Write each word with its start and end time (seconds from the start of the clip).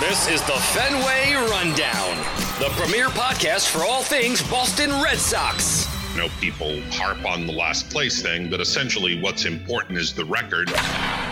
This 0.00 0.28
is 0.28 0.40
the 0.46 0.54
Fenway 0.54 1.34
Rundown, 1.50 2.16
the 2.58 2.70
premier 2.76 3.08
podcast 3.08 3.68
for 3.68 3.84
all 3.84 4.02
things 4.02 4.42
Boston 4.50 4.90
Red 5.02 5.18
Sox. 5.18 5.86
You 6.14 6.22
know, 6.22 6.28
people 6.40 6.80
harp 6.90 7.24
on 7.26 7.46
the 7.46 7.52
last 7.52 7.90
place 7.90 8.22
thing, 8.22 8.48
but 8.48 8.62
essentially 8.62 9.20
what's 9.20 9.44
important 9.44 9.98
is 9.98 10.14
the 10.14 10.24
record. 10.24 10.70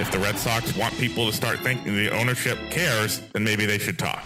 If 0.00 0.10
the 0.12 0.19
Red 0.19 0.36
Sox 0.36 0.77
want 0.77 0.95
people 0.98 1.27
to 1.27 1.33
start 1.33 1.60
thinking 1.60 1.97
the 1.97 2.10
ownership 2.10 2.59
cares, 2.70 3.20
then 3.33 3.42
maybe 3.42 3.64
they 3.64 3.78
should 3.78 3.98
talk. 3.98 4.22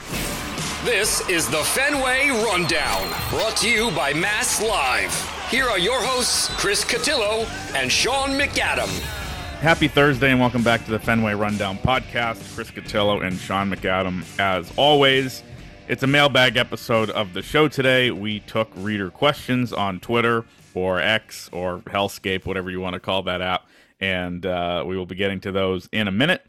This 0.85 1.27
is 1.29 1.49
the 1.49 1.62
Fenway 1.62 2.30
Rundown, 2.45 3.09
brought 3.30 3.57
to 3.59 3.71
you 3.71 3.93
by 3.93 4.12
Mass 4.12 4.60
Live. 4.60 5.15
Here 5.51 5.66
are 5.69 5.79
your 5.79 6.02
hosts, 6.02 6.49
Chris 6.57 6.85
Cotillo 6.85 7.46
and 7.77 7.93
Sean 7.93 8.30
McAdam. 8.30 9.22
Happy 9.62 9.87
Thursday 9.87 10.33
and 10.33 10.41
welcome 10.41 10.65
back 10.65 10.84
to 10.87 10.91
the 10.91 10.98
Fenway 10.98 11.34
Rundown 11.34 11.79
podcast. 11.79 12.52
Chris 12.57 12.73
Cotillo 12.73 13.25
and 13.25 13.39
Sean 13.39 13.71
McAdam, 13.71 14.25
as 14.41 14.73
always. 14.77 15.45
It's 15.87 16.02
a 16.02 16.07
mailbag 16.09 16.57
episode 16.57 17.11
of 17.11 17.32
the 17.32 17.43
show 17.43 17.68
today. 17.68 18.10
We 18.10 18.40
took 18.40 18.68
reader 18.74 19.09
questions 19.09 19.73
on 19.73 20.01
Twitter 20.01 20.45
or 20.74 21.01
X 21.01 21.49
or 21.52 21.79
Hellscape, 21.87 22.45
whatever 22.45 22.73
you 22.73 22.80
want 22.80 22.95
to 22.95 23.01
call 23.01 23.23
that 23.23 23.40
app, 23.40 23.68
and 24.01 24.45
uh, 24.45 24.83
we 24.85 24.96
will 24.96 25.07
be 25.07 25.15
getting 25.15 25.38
to 25.43 25.52
those 25.52 25.88
in 25.93 26.09
a 26.09 26.13
minute. 26.13 26.45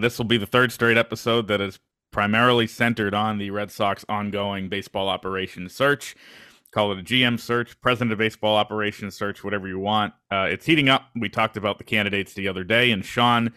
This 0.00 0.18
will 0.18 0.24
be 0.24 0.36
the 0.36 0.44
third 0.44 0.72
straight 0.72 0.96
episode 0.96 1.46
that 1.46 1.60
is 1.60 1.78
primarily 2.10 2.66
centered 2.66 3.14
on 3.14 3.38
the 3.38 3.52
Red 3.52 3.70
Sox 3.70 4.04
ongoing 4.08 4.68
baseball 4.68 5.08
operations 5.08 5.72
search 5.72 6.16
call 6.72 6.92
it 6.92 6.98
a 6.98 7.02
GM 7.02 7.38
search, 7.38 7.80
president 7.80 8.12
of 8.12 8.18
baseball 8.18 8.56
operations 8.56 9.16
search, 9.16 9.44
whatever 9.44 9.68
you 9.68 9.78
want. 9.78 10.14
Uh, 10.30 10.48
it's 10.50 10.66
heating 10.66 10.88
up. 10.88 11.06
We 11.14 11.28
talked 11.28 11.56
about 11.56 11.78
the 11.78 11.84
candidates 11.84 12.34
the 12.34 12.48
other 12.48 12.64
day, 12.64 12.90
and 12.90 13.04
Sean, 13.04 13.52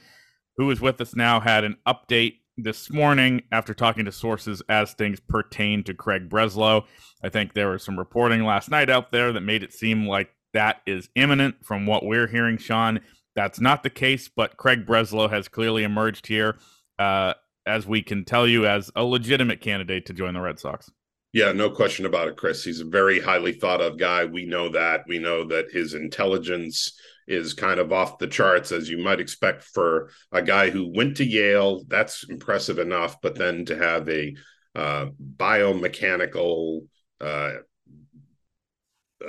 who 0.57 0.69
is 0.69 0.81
with 0.81 0.99
us 1.01 1.15
now, 1.15 1.39
had 1.39 1.63
an 1.63 1.77
update 1.87 2.39
this 2.57 2.89
morning 2.89 3.43
after 3.51 3.73
talking 3.73 4.05
to 4.05 4.11
sources 4.11 4.61
as 4.69 4.93
things 4.93 5.19
pertain 5.19 5.83
to 5.83 5.93
Craig 5.93 6.29
Breslow. 6.29 6.85
I 7.23 7.29
think 7.29 7.53
there 7.53 7.69
was 7.69 7.83
some 7.83 7.97
reporting 7.97 8.43
last 8.43 8.69
night 8.69 8.89
out 8.89 9.11
there 9.11 9.33
that 9.33 9.41
made 9.41 9.63
it 9.63 9.73
seem 9.73 10.07
like 10.07 10.29
that 10.53 10.81
is 10.85 11.09
imminent 11.15 11.55
from 11.65 11.85
what 11.85 12.05
we're 12.05 12.27
hearing, 12.27 12.57
Sean. 12.57 13.01
That's 13.35 13.59
not 13.59 13.83
the 13.83 13.89
case, 13.89 14.29
but 14.33 14.55
Craig 14.57 14.85
Breslow 14.85 15.29
has 15.29 15.47
clearly 15.49 15.83
emerged 15.83 16.27
here, 16.27 16.57
uh, 16.97 17.33
as 17.65 17.85
we 17.85 18.01
can 18.01 18.23
tell 18.23 18.47
you, 18.47 18.65
as 18.65 18.89
a 18.95 19.03
legitimate 19.03 19.59
candidate 19.59 20.05
to 20.05 20.13
join 20.13 20.33
the 20.33 20.41
Red 20.41 20.59
Sox. 20.59 20.89
Yeah, 21.35 21.51
no 21.51 21.69
question 21.69 22.05
about 22.05 22.29
it, 22.29 22.37
Chris. 22.37 22.63
He's 22.63 22.79
a 22.79 22.85
very 22.85 23.19
highly 23.19 23.51
thought 23.51 23.81
of 23.81 23.97
guy. 23.97 24.23
We 24.23 24.45
know 24.45 24.69
that. 24.69 25.03
We 25.05 25.19
know 25.19 25.43
that 25.49 25.69
his 25.69 25.93
intelligence 25.93 26.97
is 27.27 27.53
kind 27.53 27.77
of 27.77 27.91
off 27.91 28.19
the 28.19 28.27
charts, 28.27 28.71
as 28.71 28.89
you 28.89 28.97
might 28.99 29.19
expect 29.19 29.61
for 29.63 30.11
a 30.31 30.41
guy 30.41 30.69
who 30.69 30.93
went 30.95 31.17
to 31.17 31.25
Yale. 31.25 31.83
That's 31.89 32.23
impressive 32.29 32.79
enough. 32.79 33.19
But 33.19 33.35
then 33.35 33.65
to 33.65 33.75
have 33.75 34.07
a 34.07 34.33
uh, 34.75 35.07
biomechanical 35.35 36.87
uh, 37.19 37.51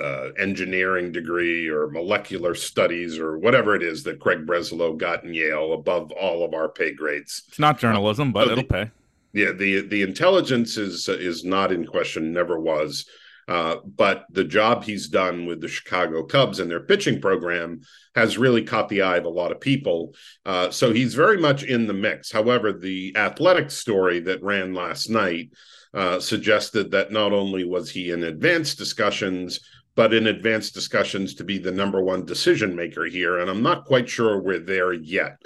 uh, 0.01 0.29
engineering 0.37 1.11
degree 1.11 1.67
or 1.67 1.89
molecular 1.89 2.55
studies 2.55 3.19
or 3.19 3.37
whatever 3.37 3.75
it 3.75 3.83
is 3.83 4.03
that 4.03 4.21
Craig 4.21 4.45
Breslow 4.45 4.97
got 4.97 5.25
in 5.25 5.33
Yale 5.33 5.73
above 5.73 6.13
all 6.13 6.45
of 6.45 6.53
our 6.53 6.69
pay 6.69 6.93
grades. 6.93 7.43
It's 7.49 7.59
not 7.59 7.79
journalism, 7.79 8.31
but 8.31 8.47
it'll 8.47 8.63
pay 8.63 8.91
yeah 9.37 9.51
the 9.51 9.81
the 9.87 10.01
intelligence 10.01 10.77
is 10.77 11.07
is 11.07 11.43
not 11.43 11.71
in 11.71 11.85
question 11.85 12.33
never 12.33 12.59
was 12.59 13.05
uh, 13.47 13.77
but 13.85 14.25
the 14.29 14.43
job 14.43 14.83
he's 14.83 15.07
done 15.07 15.45
with 15.45 15.61
the 15.61 15.69
Chicago 15.69 16.23
Cubs 16.23 16.59
and 16.59 16.69
their 16.69 16.81
pitching 16.81 17.21
program 17.21 17.79
has 18.13 18.37
really 18.37 18.61
caught 18.61 18.89
the 18.89 19.01
eye 19.01 19.17
of 19.17 19.23
a 19.25 19.29
lot 19.29 19.53
of 19.53 19.61
people. 19.61 20.13
Uh, 20.45 20.69
so 20.69 20.91
he's 20.91 21.13
very 21.13 21.37
much 21.37 21.63
in 21.63 21.87
the 21.87 21.93
mix. 21.93 22.29
However, 22.29 22.73
the 22.73 23.15
athletic 23.15 23.71
story 23.71 24.19
that 24.21 24.43
ran 24.43 24.73
last 24.73 25.09
night 25.09 25.51
uh, 25.93 26.19
suggested 26.19 26.91
that 26.91 27.11
not 27.13 27.31
only 27.31 27.63
was 27.63 27.89
he 27.89 28.11
in 28.11 28.23
advanced 28.23 28.77
discussions, 28.77 29.61
but 29.95 30.13
in 30.13 30.27
advanced 30.27 30.73
discussions 30.73 31.33
to 31.35 31.45
be 31.45 31.57
the 31.57 31.71
number 31.71 32.03
one 32.03 32.25
decision 32.25 32.75
maker 32.75 33.05
here. 33.05 33.39
And 33.39 33.49
I'm 33.49 33.63
not 33.63 33.85
quite 33.85 34.09
sure 34.09 34.41
we're 34.41 34.59
there 34.59 34.91
yet. 34.91 35.37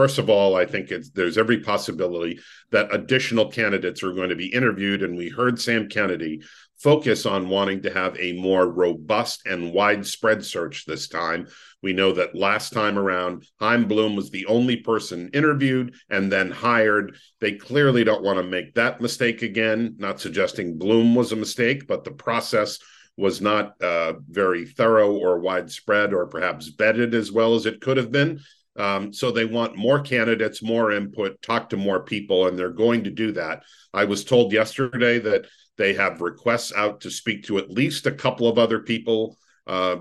First 0.00 0.18
of 0.18 0.30
all, 0.30 0.56
I 0.56 0.64
think 0.64 0.90
there's 1.12 1.36
every 1.36 1.60
possibility 1.60 2.40
that 2.70 2.94
additional 2.94 3.50
candidates 3.50 4.02
are 4.02 4.14
going 4.14 4.30
to 4.30 4.34
be 4.34 4.46
interviewed, 4.46 5.02
and 5.02 5.14
we 5.14 5.28
heard 5.28 5.60
Sam 5.60 5.90
Kennedy 5.90 6.40
focus 6.78 7.26
on 7.26 7.50
wanting 7.50 7.82
to 7.82 7.92
have 7.92 8.18
a 8.18 8.32
more 8.32 8.66
robust 8.66 9.42
and 9.44 9.74
widespread 9.74 10.42
search 10.42 10.86
this 10.86 11.06
time. 11.06 11.48
We 11.82 11.92
know 11.92 12.12
that 12.12 12.34
last 12.34 12.72
time 12.72 12.98
around, 12.98 13.46
Chaim 13.60 13.88
Bloom 13.88 14.16
was 14.16 14.30
the 14.30 14.46
only 14.46 14.76
person 14.76 15.28
interviewed 15.34 15.94
and 16.08 16.32
then 16.32 16.50
hired. 16.50 17.18
They 17.42 17.52
clearly 17.52 18.02
don't 18.02 18.24
want 18.24 18.38
to 18.38 18.42
make 18.42 18.76
that 18.76 19.02
mistake 19.02 19.42
again. 19.42 19.96
Not 19.98 20.18
suggesting 20.18 20.78
Bloom 20.78 21.14
was 21.14 21.32
a 21.32 21.36
mistake, 21.36 21.86
but 21.86 22.04
the 22.04 22.12
process 22.12 22.78
was 23.18 23.42
not 23.42 23.74
uh, 23.82 24.14
very 24.30 24.64
thorough 24.64 25.12
or 25.12 25.40
widespread 25.40 26.14
or 26.14 26.26
perhaps 26.26 26.74
vetted 26.74 27.12
as 27.12 27.30
well 27.30 27.54
as 27.54 27.66
it 27.66 27.82
could 27.82 27.98
have 27.98 28.10
been. 28.10 28.40
Um, 28.80 29.12
so 29.12 29.30
they 29.30 29.44
want 29.44 29.76
more 29.76 30.00
candidates, 30.00 30.62
more 30.62 30.90
input, 30.90 31.42
talk 31.42 31.68
to 31.70 31.76
more 31.76 32.02
people, 32.02 32.48
and 32.48 32.58
they're 32.58 32.70
going 32.70 33.04
to 33.04 33.10
do 33.10 33.32
that. 33.32 33.62
I 33.92 34.04
was 34.04 34.24
told 34.24 34.52
yesterday 34.52 35.18
that 35.18 35.46
they 35.76 35.92
have 35.94 36.22
requests 36.22 36.72
out 36.74 37.02
to 37.02 37.10
speak 37.10 37.44
to 37.44 37.58
at 37.58 37.70
least 37.70 38.06
a 38.06 38.12
couple 38.12 38.48
of 38.48 38.58
other 38.58 38.80
people 38.80 39.36
uh, 39.66 39.96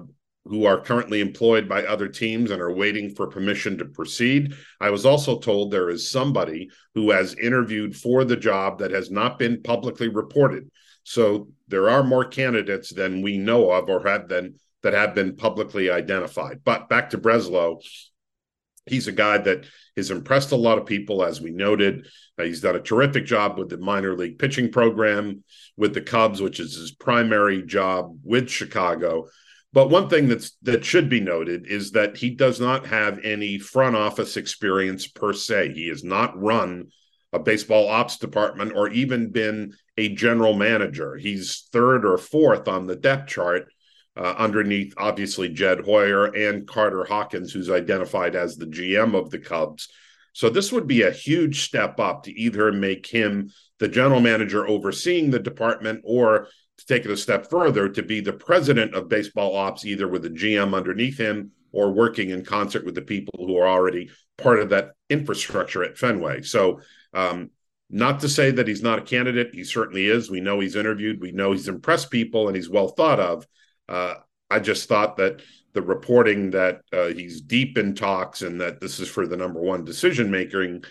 who 0.45 0.65
are 0.65 0.79
currently 0.79 1.19
employed 1.19 1.67
by 1.67 1.83
other 1.83 2.07
teams 2.07 2.51
and 2.51 2.61
are 2.61 2.73
waiting 2.73 3.13
for 3.13 3.27
permission 3.27 3.77
to 3.77 3.85
proceed. 3.85 4.53
I 4.79 4.91
was 4.91 5.05
also 5.05 5.39
told 5.39 5.71
there 5.71 5.89
is 5.89 6.09
somebody 6.09 6.69
who 6.95 7.11
has 7.11 7.35
interviewed 7.35 7.95
for 7.95 8.23
the 8.23 8.37
job 8.37 8.79
that 8.79 8.91
has 8.91 9.11
not 9.11 9.37
been 9.37 9.61
publicly 9.61 10.07
reported. 10.07 10.69
So 11.03 11.49
there 11.67 11.89
are 11.89 12.03
more 12.03 12.25
candidates 12.25 12.93
than 12.93 13.21
we 13.21 13.37
know 13.37 13.71
of 13.71 13.89
or 13.89 14.07
have 14.07 14.29
been 14.29 14.55
that 14.83 14.93
have 14.93 15.13
been 15.13 15.35
publicly 15.35 15.89
identified. 15.89 16.61
But 16.63 16.87
back 16.87 17.09
to 17.09 17.17
Breslow, 17.17 17.81
he's 18.89 19.07
a 19.07 19.13
guy 19.13 19.37
that 19.39 19.65
has 19.95 20.11
impressed 20.11 20.51
a 20.51 20.57
lot 20.57 20.77
of 20.77 20.85
people, 20.85 21.23
as 21.23 21.41
we 21.41 21.51
noted. 21.51 22.07
Uh, 22.37 22.43
he's 22.43 22.61
done 22.61 22.75
a 22.75 22.81
terrific 22.81 23.25
job 23.25 23.57
with 23.57 23.69
the 23.69 23.77
minor 23.77 24.15
league 24.15 24.39
pitching 24.39 24.71
program 24.71 25.43
with 25.77 25.93
the 25.93 26.01
Cubs, 26.01 26.41
which 26.41 26.59
is 26.59 26.75
his 26.75 26.91
primary 26.91 27.63
job 27.63 28.17
with 28.23 28.49
Chicago. 28.49 29.27
But 29.71 29.89
one 29.89 30.09
thing 30.09 30.27
that's 30.27 30.51
that 30.63 30.83
should 30.83 31.09
be 31.09 31.19
noted 31.19 31.67
is 31.67 31.91
that 31.91 32.17
he 32.17 32.31
does 32.31 32.59
not 32.59 32.87
have 32.87 33.19
any 33.23 33.59
front 33.59 33.95
office 33.95 34.35
experience 34.35 35.07
per 35.07 35.31
se. 35.33 35.73
He 35.73 35.89
has 35.89 36.03
not 36.03 36.39
run 36.41 36.87
a 37.31 37.39
baseball 37.39 37.87
ops 37.87 38.17
department 38.17 38.73
or 38.75 38.89
even 38.89 39.31
been 39.31 39.73
a 39.97 40.09
general 40.09 40.55
manager. 40.55 41.15
He's 41.15 41.67
third 41.71 42.03
or 42.03 42.17
fourth 42.17 42.67
on 42.67 42.87
the 42.87 42.95
depth 42.95 43.27
chart 43.27 43.71
uh, 44.17 44.35
underneath 44.37 44.93
obviously 44.97 45.49
Jed 45.49 45.81
Hoyer 45.81 46.25
and 46.25 46.67
Carter 46.67 47.05
Hawkins, 47.05 47.51
who's 47.51 47.69
identified 47.69 48.35
as 48.35 48.55
the 48.55 48.65
GM 48.65 49.15
of 49.15 49.29
the 49.29 49.39
Cubs. 49.39 49.89
So 50.33 50.49
this 50.49 50.71
would 50.71 50.87
be 50.87 51.01
a 51.01 51.11
huge 51.11 51.63
step 51.63 51.99
up 51.99 52.23
to 52.23 52.33
either 52.33 52.71
make 52.71 53.07
him 53.07 53.51
the 53.79 53.87
general 53.87 54.19
manager 54.19 54.67
overseeing 54.67 55.31
the 55.31 55.39
department 55.39 56.01
or 56.03 56.47
to 56.77 56.85
take 56.85 57.05
it 57.05 57.11
a 57.11 57.17
step 57.17 57.49
further 57.49 57.89
to 57.89 58.03
be 58.03 58.21
the 58.21 58.33
president 58.33 58.93
of 58.93 59.09
baseball 59.09 59.55
ops, 59.55 59.85
either 59.85 60.07
with 60.07 60.25
a 60.25 60.29
GM 60.29 60.73
underneath 60.73 61.17
him 61.17 61.51
or 61.71 61.91
working 61.91 62.29
in 62.29 62.43
concert 62.43 62.85
with 62.85 62.95
the 62.95 63.01
people 63.01 63.45
who 63.45 63.57
are 63.57 63.67
already 63.67 64.09
part 64.37 64.59
of 64.59 64.69
that 64.69 64.91
infrastructure 65.09 65.83
at 65.83 65.97
Fenway. 65.97 66.41
So, 66.41 66.81
um, 67.13 67.51
not 67.91 68.19
to 68.19 68.29
say 68.29 68.51
that 68.51 68.67
he's 68.67 68.83
not 68.83 68.99
a 68.99 69.03
candidate, 69.03 69.53
he 69.53 69.63
certainly 69.63 70.07
is. 70.07 70.29
We 70.29 70.41
know 70.41 70.59
he's 70.59 70.75
interviewed, 70.75 71.19
we 71.19 71.31
know 71.31 71.51
he's 71.51 71.67
impressed 71.67 72.11
people, 72.11 72.47
and 72.47 72.55
he's 72.55 72.69
well 72.69 72.89
thought 72.89 73.19
of. 73.19 73.47
Uh, 73.89 74.15
I 74.49 74.59
just 74.59 74.87
thought 74.87 75.17
that 75.17 75.41
the 75.73 75.81
reporting 75.81 76.51
that 76.51 76.81
uh, 76.93 77.07
he's 77.07 77.41
deep 77.41 77.77
in 77.77 77.95
talks 77.95 78.41
and 78.41 78.61
that 78.61 78.79
this 78.79 78.99
is 78.99 79.09
for 79.09 79.27
the 79.27 79.37
number 79.37 79.59
one 79.59 79.83
decision 79.83 80.31
making 80.31 80.83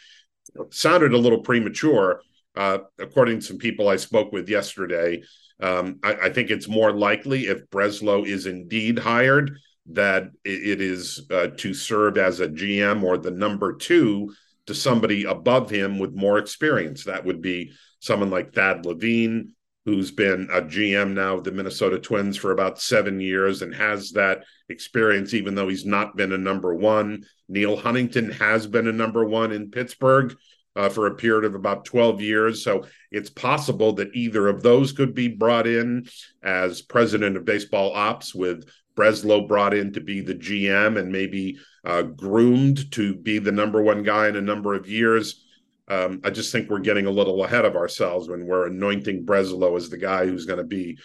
sounded 0.71 1.13
a 1.13 1.19
little 1.19 1.41
premature. 1.41 2.21
Uh, 2.57 2.79
according 2.99 3.41
to 3.41 3.47
some 3.47 3.59
people 3.59 3.89
I 3.89 3.97
spoke 3.97 4.33
with 4.33 4.49
yesterday, 4.49 5.23
um, 5.61 6.01
I, 6.03 6.15
I, 6.15 6.31
think 6.31 6.51
it's 6.51 6.69
more 6.69 6.93
likely 6.93 7.47
if 7.47 7.69
Breslow 7.71 8.27
is 8.27 8.47
indeed 8.47 8.99
hired 8.99 9.59
that 9.87 10.25
it 10.45 10.81
is 10.81 11.27
uh, 11.31 11.49
to 11.57 11.75
serve 11.75 12.19
as 12.19 12.41
a 12.41 12.49
GM 12.49 13.03
or 13.03 13.17
the 13.19 13.31
number 13.31 13.75
two 13.75 14.33
to 14.67 14.75
somebody 14.75 15.25
above 15.25 15.71
him 15.71 15.99
with 15.99 16.15
more 16.15 16.39
experience. 16.39 17.05
That 17.05 17.25
would 17.25 17.41
be 17.41 17.73
someone 18.01 18.31
like 18.31 18.53
Thad 18.53 18.87
Levine, 18.87 19.55
who's 19.89 20.11
been 20.11 20.49
a 20.53 20.61
GM 20.61 21.15
now 21.15 21.35
of 21.35 21.45
the 21.45 21.53
Minnesota 21.53 21.99
Twins 21.99 22.37
for 22.37 22.53
about 22.53 22.81
seven 22.81 23.21
years 23.21 23.63
and 23.63 23.75
has 23.75 24.13
that 24.13 24.45
experience, 24.69 25.35
even 25.35 25.55
though 25.55 25.69
he's 25.69 25.87
not 25.87 26.17
been 26.17 26.33
a 26.33 26.39
number 26.39 26.75
one. 26.75 27.25
Neal 27.49 27.77
Huntington 27.77 28.31
has 28.33 28.67
been 28.67 28.87
a 28.87 28.93
number 28.93 29.25
one 29.25 29.53
in 29.53 29.71
Pittsburgh. 29.71 30.37
Uh, 30.77 30.89
for 30.89 31.09
a 31.09 31.15
period 31.17 31.45
of 31.45 31.57
about 31.57 31.85
12 31.85 32.21
years. 32.21 32.63
So 32.63 32.85
it's 33.11 33.31
possible 33.31 33.95
that 33.95 34.15
either 34.15 34.47
of 34.47 34.63
those 34.63 34.93
could 34.93 35.13
be 35.13 35.27
brought 35.27 35.67
in 35.67 36.07
as 36.41 36.83
president 36.83 37.37
of 37.37 37.45
baseball 37.45 37.93
ops, 37.97 38.33
with 38.33 38.69
Breslow 38.95 39.49
brought 39.49 39.75
in 39.75 39.93
to 39.95 40.01
be 40.01 40.21
the 40.21 40.37
GM 40.37 40.97
and 40.97 41.11
maybe 41.11 41.59
uh, 41.85 42.03
groomed 42.03 42.93
to 42.93 43.17
be 43.17 43.41
the 43.41 43.51
number 43.51 43.83
one 43.83 44.05
guy 44.05 44.29
in 44.29 44.37
a 44.37 44.41
number 44.41 44.75
of 44.75 44.89
years. 44.89 45.45
Um, 45.89 46.21
I 46.25 46.31
just 46.31 46.53
think 46.53 46.69
we're 46.69 46.81
getting 46.81 47.07
a 47.07 47.11
little 47.11 47.45
ahead 47.45 47.65
of 47.65 47.77
ourselves 47.77 48.29
when 48.29 48.47
we're 48.47 48.67
anointing 48.67 49.25
Breslow 49.25 49.77
as 49.77 49.89
the 49.89 49.97
guy 49.97 50.27
who's 50.27 50.47
going 50.47 50.59
to 50.59 50.65
be 50.65 50.99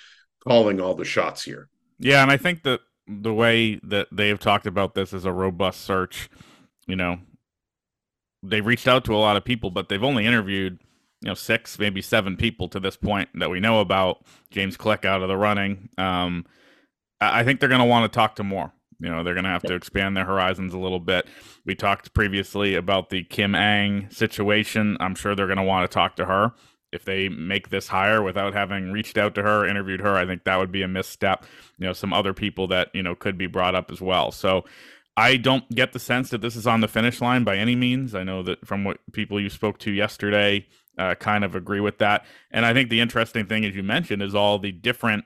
calling 0.45 0.81
all 0.81 0.93
the 0.93 1.05
shots 1.05 1.43
here. 1.43 1.69
Yeah, 1.99 2.21
and 2.21 2.29
I 2.29 2.37
think 2.37 2.63
that 2.63 2.81
the 3.07 3.33
way 3.33 3.79
that 3.83 4.07
they've 4.11 4.39
talked 4.39 4.67
about 4.67 4.93
this 4.93 5.13
is 5.13 5.25
a 5.25 5.31
robust 5.31 5.81
search, 5.81 6.29
you 6.85 6.95
know, 6.95 7.19
they've 8.41 8.65
reached 8.65 8.87
out 8.87 9.05
to 9.05 9.15
a 9.15 9.17
lot 9.17 9.37
of 9.37 9.45
people, 9.45 9.71
but 9.71 9.89
they've 9.89 10.03
only 10.03 10.25
interviewed, 10.25 10.79
you 11.21 11.29
know, 11.29 11.33
six, 11.33 11.79
maybe 11.79 12.01
seven 12.01 12.35
people 12.35 12.67
to 12.69 12.79
this 12.79 12.97
point 12.97 13.29
that 13.35 13.49
we 13.49 13.59
know 13.59 13.79
about. 13.79 14.25
James 14.51 14.75
Click 14.75 15.05
out 15.05 15.21
of 15.21 15.29
the 15.29 15.37
running. 15.37 15.89
Um, 15.97 16.45
I 17.21 17.43
think 17.43 17.59
they're 17.59 17.69
going 17.69 17.79
to 17.79 17.85
want 17.85 18.11
to 18.11 18.15
talk 18.15 18.35
to 18.35 18.43
more. 18.43 18.73
You 19.03 19.09
know, 19.09 19.23
they're 19.23 19.33
going 19.33 19.43
to 19.43 19.49
have 19.49 19.63
to 19.63 19.75
expand 19.75 20.15
their 20.15 20.25
horizons 20.25 20.73
a 20.73 20.77
little 20.77 20.99
bit. 20.99 21.27
We 21.65 21.75
talked 21.75 22.13
previously 22.13 22.75
about 22.75 23.09
the 23.09 23.23
Kim 23.23 23.53
Ng 23.53 24.09
situation. 24.09 24.95
I'm 24.99 25.13
sure 25.13 25.35
they're 25.35 25.45
going 25.45 25.57
to 25.57 25.63
want 25.63 25.89
to 25.89 25.93
talk 25.93 26.15
to 26.15 26.25
her. 26.25 26.53
If 26.93 27.03
they 27.03 27.27
make 27.27 27.69
this 27.69 27.87
hire 27.87 28.21
without 28.21 28.53
having 28.53 28.91
reached 28.91 29.17
out 29.17 29.35
to 29.35 29.43
her, 29.43 29.67
interviewed 29.67 29.99
her, 29.99 30.15
I 30.15 30.25
think 30.25 30.45
that 30.45 30.57
would 30.57 30.71
be 30.71 30.83
a 30.83 30.87
misstep. 30.87 31.45
You 31.77 31.87
know, 31.87 31.93
some 31.93 32.13
other 32.13 32.33
people 32.33 32.67
that, 32.67 32.89
you 32.93 33.03
know, 33.03 33.13
could 33.13 33.37
be 33.37 33.47
brought 33.47 33.75
up 33.75 33.91
as 33.91 33.99
well. 33.99 34.31
So 34.31 34.63
I 35.17 35.37
don't 35.37 35.67
get 35.69 35.91
the 35.91 35.99
sense 35.99 36.29
that 36.29 36.41
this 36.41 36.55
is 36.55 36.65
on 36.65 36.81
the 36.81 36.87
finish 36.87 37.19
line 37.19 37.43
by 37.43 37.57
any 37.57 37.75
means. 37.75 38.15
I 38.15 38.23
know 38.23 38.41
that 38.43 38.65
from 38.65 38.83
what 38.83 38.99
people 39.11 39.39
you 39.39 39.49
spoke 39.49 39.79
to 39.79 39.91
yesterday, 39.91 40.65
uh, 40.97 41.15
kind 41.15 41.43
of 41.43 41.55
agree 41.55 41.79
with 41.79 41.97
that. 41.97 42.25
And 42.51 42.65
I 42.65 42.73
think 42.73 42.89
the 42.89 43.01
interesting 43.01 43.47
thing, 43.47 43.65
as 43.65 43.75
you 43.75 43.83
mentioned, 43.83 44.21
is 44.21 44.35
all 44.35 44.59
the 44.59 44.71
different 44.71 45.25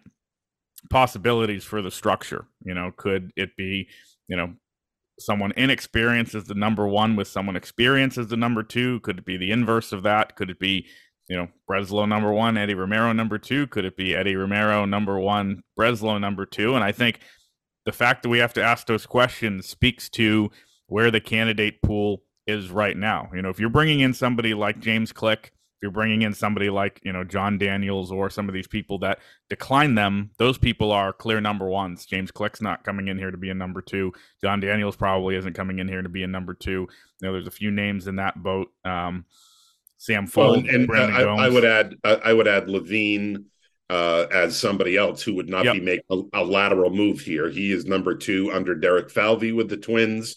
possibilities 0.89 1.63
for 1.63 1.81
the 1.81 1.91
structure. 1.91 2.45
You 2.63 2.73
know, 2.73 2.91
could 2.95 3.31
it 3.35 3.55
be, 3.57 3.89
you 4.27 4.37
know, 4.37 4.53
someone 5.19 5.51
inexperienced 5.57 6.35
is 6.35 6.45
the 6.45 6.53
number 6.53 6.87
one 6.87 7.15
with 7.15 7.27
someone 7.27 7.55
experienced 7.55 8.17
as 8.17 8.27
the 8.27 8.37
number 8.37 8.63
two? 8.63 8.99
Could 9.01 9.19
it 9.19 9.25
be 9.25 9.37
the 9.37 9.51
inverse 9.51 9.91
of 9.91 10.03
that? 10.03 10.35
Could 10.35 10.49
it 10.49 10.59
be, 10.59 10.87
you 11.27 11.35
know, 11.35 11.47
Breslow 11.69 12.07
number 12.07 12.31
one, 12.31 12.57
Eddie 12.57 12.75
Romero 12.75 13.13
number 13.13 13.37
two? 13.37 13.67
Could 13.67 13.85
it 13.85 13.97
be 13.97 14.15
Eddie 14.15 14.35
Romero 14.35 14.85
number 14.85 15.19
one, 15.19 15.63
Breslow 15.77 16.19
number 16.19 16.45
two? 16.45 16.75
And 16.75 16.83
I 16.83 16.91
think 16.91 17.19
the 17.85 17.91
fact 17.91 18.23
that 18.23 18.29
we 18.29 18.39
have 18.39 18.53
to 18.53 18.63
ask 18.63 18.87
those 18.87 19.05
questions 19.05 19.67
speaks 19.67 20.09
to 20.09 20.51
where 20.87 21.11
the 21.11 21.21
candidate 21.21 21.81
pool 21.81 22.23
is 22.45 22.69
right 22.69 22.95
now. 22.95 23.29
You 23.33 23.41
know, 23.41 23.49
if 23.49 23.59
you're 23.59 23.69
bringing 23.69 23.99
in 23.99 24.13
somebody 24.13 24.53
like 24.53 24.79
James 24.79 25.11
Click, 25.11 25.51
you're 25.81 25.91
bringing 25.91 26.23
in 26.23 26.33
somebody 26.33 26.69
like 26.69 26.99
you 27.03 27.13
know 27.13 27.23
Jon 27.23 27.57
Daniels 27.57 28.11
or 28.11 28.29
some 28.29 28.47
of 28.47 28.53
these 28.53 28.67
people 28.67 28.99
that 28.99 29.19
decline 29.49 29.95
them, 29.95 30.31
those 30.37 30.57
people 30.57 30.91
are 30.91 31.13
clear 31.13 31.39
number 31.39 31.67
ones. 31.67 32.05
James 32.05 32.31
Click's 32.31 32.61
not 32.61 32.83
coming 32.83 33.07
in 33.07 33.17
here 33.17 33.31
to 33.31 33.37
be 33.37 33.49
a 33.49 33.53
number 33.53 33.81
two. 33.81 34.11
Jon 34.41 34.59
Daniels 34.59 34.95
probably 34.95 35.35
isn't 35.35 35.53
coming 35.53 35.79
in 35.79 35.87
here 35.87 36.01
to 36.01 36.09
be 36.09 36.23
a 36.23 36.27
number 36.27 36.53
two. 36.53 36.87
You 37.21 37.27
know, 37.27 37.33
there's 37.33 37.47
a 37.47 37.51
few 37.51 37.71
names 37.71 38.07
in 38.07 38.15
that 38.17 38.41
boat. 38.41 38.71
Um, 38.83 39.25
Sam 39.97 40.27
Fuld, 40.27 40.35
well, 40.35 40.53
and, 40.53 40.89
and 40.89 40.91
uh, 40.91 41.33
I, 41.33 41.45
I, 41.45 41.49
would 41.49 41.65
add, 41.65 41.95
I 42.03 42.31
would 42.31 42.47
add 42.47 42.69
Levine 42.69 43.45
uh, 43.89 44.27
as 44.31 44.57
somebody 44.57 44.95
else 44.95 45.23
who 45.23 45.33
would 45.35 45.49
not 45.49 45.65
yep. 45.65 45.75
be 45.75 45.81
making 45.81 46.29
a, 46.33 46.41
a, 46.41 46.43
lateral 46.43 46.91
move 46.91 47.19
here. 47.19 47.49
He 47.49 47.71
is 47.71 47.85
number 47.85 48.15
two 48.15 48.51
under 48.51 48.75
Derek 48.75 49.09
Falvey 49.09 49.53
with 49.53 49.69
the 49.69 49.77
Twins. 49.77 50.35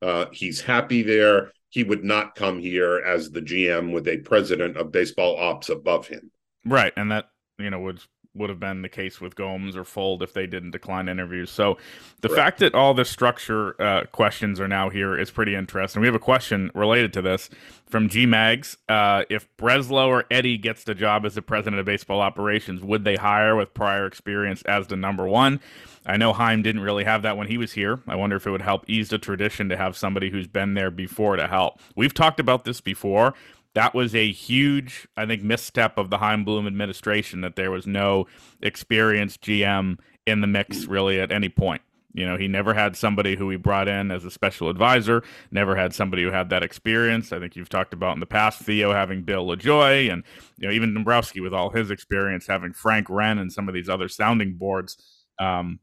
Uh, 0.00 0.26
he's 0.32 0.60
happy 0.60 1.02
there 1.02 1.52
he 1.72 1.82
would 1.82 2.04
not 2.04 2.34
come 2.34 2.58
here 2.58 2.98
as 2.98 3.30
the 3.30 3.40
GM 3.40 3.94
with 3.94 4.06
a 4.06 4.18
president 4.18 4.76
of 4.76 4.92
baseball 4.92 5.38
ops 5.38 5.70
above 5.70 6.06
him. 6.06 6.30
Right, 6.66 6.92
and 6.98 7.10
that 7.10 7.30
you 7.58 7.70
know 7.70 7.80
would 7.80 8.02
would 8.34 8.50
have 8.50 8.60
been 8.60 8.82
the 8.82 8.88
case 8.88 9.20
with 9.20 9.34
Gomes 9.34 9.76
or 9.76 9.84
Fuld 9.84 10.22
if 10.22 10.32
they 10.32 10.46
didn't 10.46 10.70
decline 10.70 11.08
interviews. 11.08 11.50
So 11.50 11.78
the 12.20 12.28
right. 12.28 12.36
fact 12.36 12.58
that 12.60 12.74
all 12.74 12.94
the 12.94 13.04
structure 13.04 13.80
uh, 13.80 14.04
questions 14.04 14.58
are 14.60 14.68
now 14.68 14.90
here 14.90 15.18
is 15.18 15.30
pretty 15.30 15.54
interesting. 15.54 16.00
We 16.00 16.08
have 16.08 16.14
a 16.14 16.18
question 16.20 16.70
related 16.74 17.12
to 17.14 17.22
this 17.22 17.50
from 17.88 18.08
G 18.08 18.26
Mags. 18.26 18.76
Uh, 18.88 19.24
if 19.30 19.48
Breslow 19.56 20.08
or 20.08 20.24
Eddie 20.30 20.58
gets 20.58 20.84
the 20.84 20.94
job 20.94 21.24
as 21.24 21.34
the 21.34 21.42
president 21.42 21.80
of 21.80 21.86
baseball 21.86 22.20
operations, 22.20 22.82
would 22.82 23.04
they 23.04 23.16
hire 23.16 23.56
with 23.56 23.72
prior 23.74 24.06
experience 24.06 24.62
as 24.62 24.88
the 24.88 24.96
number 24.96 25.26
one? 25.26 25.60
I 26.04 26.16
know 26.16 26.32
Chaim 26.32 26.62
didn't 26.62 26.82
really 26.82 27.04
have 27.04 27.22
that 27.22 27.36
when 27.36 27.46
he 27.46 27.58
was 27.58 27.72
here. 27.72 28.00
I 28.08 28.16
wonder 28.16 28.36
if 28.36 28.46
it 28.46 28.50
would 28.50 28.62
help 28.62 28.84
ease 28.88 29.10
the 29.10 29.18
tradition 29.18 29.68
to 29.68 29.76
have 29.76 29.96
somebody 29.96 30.30
who's 30.30 30.48
been 30.48 30.74
there 30.74 30.90
before 30.90 31.36
to 31.36 31.46
help. 31.46 31.80
We've 31.94 32.14
talked 32.14 32.40
about 32.40 32.64
this 32.64 32.80
before. 32.80 33.34
That 33.74 33.94
was 33.94 34.14
a 34.14 34.30
huge, 34.30 35.06
I 35.16 35.26
think, 35.26 35.42
misstep 35.42 35.96
of 35.96 36.10
the 36.10 36.18
Chaim 36.18 36.44
Bloom 36.44 36.66
administration 36.66 37.40
that 37.42 37.56
there 37.56 37.70
was 37.70 37.86
no 37.86 38.26
experienced 38.60 39.42
GM 39.42 39.98
in 40.26 40.40
the 40.40 40.46
mix 40.46 40.86
really 40.86 41.20
at 41.20 41.32
any 41.32 41.48
point. 41.48 41.82
You 42.14 42.26
know, 42.26 42.36
he 42.36 42.46
never 42.46 42.74
had 42.74 42.94
somebody 42.94 43.36
who 43.36 43.48
he 43.48 43.56
brought 43.56 43.88
in 43.88 44.10
as 44.10 44.24
a 44.24 44.30
special 44.30 44.68
advisor, 44.68 45.22
never 45.50 45.76
had 45.76 45.94
somebody 45.94 46.22
who 46.22 46.30
had 46.30 46.50
that 46.50 46.62
experience. 46.62 47.32
I 47.32 47.38
think 47.38 47.56
you've 47.56 47.70
talked 47.70 47.94
about 47.94 48.12
in 48.12 48.20
the 48.20 48.26
past 48.26 48.60
Theo 48.60 48.92
having 48.92 49.22
Bill 49.22 49.46
LaJoie 49.46 50.12
and, 50.12 50.22
you 50.58 50.68
know, 50.68 50.74
even 50.74 50.92
Dombrowski 50.92 51.40
with 51.40 51.54
all 51.54 51.70
his 51.70 51.90
experience 51.90 52.46
having 52.46 52.74
Frank 52.74 53.08
Wren 53.08 53.38
and 53.38 53.50
some 53.50 53.66
of 53.66 53.74
these 53.74 53.88
other 53.88 54.08
sounding 54.08 54.56
boards. 54.58 54.98
Um, 55.38 55.80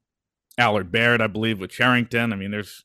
Allard 0.60 0.92
Baird, 0.92 1.22
I 1.22 1.28
believe, 1.28 1.60
with 1.60 1.72
Cherington. 1.72 2.34
I 2.34 2.36
mean, 2.36 2.52
there's 2.52 2.84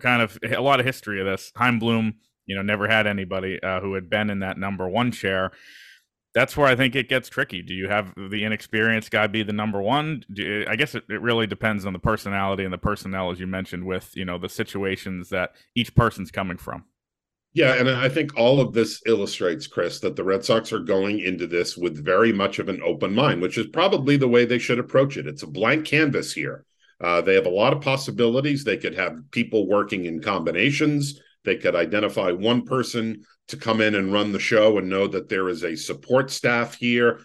kind 0.00 0.22
of 0.22 0.38
a 0.42 0.60
lot 0.60 0.80
of 0.80 0.86
history 0.86 1.20
of 1.20 1.26
this. 1.26 1.52
Chaim 1.56 1.78
Bloom, 1.78 2.14
you 2.46 2.54
know, 2.54 2.62
never 2.62 2.88
had 2.88 3.06
anybody 3.06 3.60
uh, 3.62 3.80
who 3.80 3.94
had 3.94 4.08
been 4.08 4.30
in 4.30 4.38
that 4.38 4.58
number 4.58 4.88
one 4.88 5.10
chair. 5.10 5.50
That's 6.34 6.56
where 6.56 6.66
I 6.66 6.76
think 6.76 6.94
it 6.94 7.08
gets 7.08 7.28
tricky. 7.28 7.62
Do 7.62 7.74
you 7.74 7.88
have 7.88 8.12
the 8.16 8.44
inexperienced 8.44 9.10
guy 9.10 9.26
be 9.26 9.42
the 9.42 9.52
number 9.52 9.82
one? 9.82 10.22
You, 10.28 10.66
I 10.68 10.76
guess 10.76 10.94
it, 10.94 11.04
it 11.08 11.20
really 11.20 11.46
depends 11.46 11.84
on 11.84 11.92
the 11.92 11.98
personality 11.98 12.62
and 12.62 12.72
the 12.72 12.78
personnel, 12.78 13.32
as 13.32 13.40
you 13.40 13.46
mentioned, 13.46 13.86
with 13.86 14.14
you 14.14 14.24
know 14.24 14.38
the 14.38 14.48
situations 14.48 15.30
that 15.30 15.52
each 15.74 15.94
person's 15.94 16.30
coming 16.30 16.58
from. 16.58 16.84
Yeah, 17.54 17.72
and 17.76 17.88
I 17.88 18.10
think 18.10 18.36
all 18.36 18.60
of 18.60 18.74
this 18.74 19.00
illustrates, 19.06 19.66
Chris, 19.66 19.98
that 20.00 20.14
the 20.14 20.22
Red 20.22 20.44
Sox 20.44 20.74
are 20.74 20.78
going 20.78 21.20
into 21.20 21.46
this 21.46 21.74
with 21.74 22.04
very 22.04 22.30
much 22.30 22.58
of 22.58 22.68
an 22.68 22.82
open 22.84 23.14
mind, 23.14 23.40
which 23.40 23.56
is 23.56 23.66
probably 23.68 24.18
the 24.18 24.28
way 24.28 24.44
they 24.44 24.58
should 24.58 24.78
approach 24.78 25.16
it. 25.16 25.26
It's 25.26 25.42
a 25.42 25.46
blank 25.46 25.86
canvas 25.86 26.34
here. 26.34 26.66
Uh, 27.00 27.20
they 27.20 27.34
have 27.34 27.46
a 27.46 27.50
lot 27.50 27.72
of 27.72 27.82
possibilities. 27.82 28.64
They 28.64 28.76
could 28.76 28.94
have 28.94 29.30
people 29.30 29.68
working 29.68 30.06
in 30.06 30.22
combinations. 30.22 31.20
They 31.44 31.56
could 31.56 31.76
identify 31.76 32.32
one 32.32 32.62
person 32.62 33.24
to 33.48 33.56
come 33.56 33.80
in 33.80 33.94
and 33.94 34.12
run 34.12 34.32
the 34.32 34.38
show 34.38 34.78
and 34.78 34.88
know 34.88 35.06
that 35.06 35.28
there 35.28 35.48
is 35.48 35.62
a 35.62 35.76
support 35.76 36.30
staff 36.30 36.74
here 36.74 37.20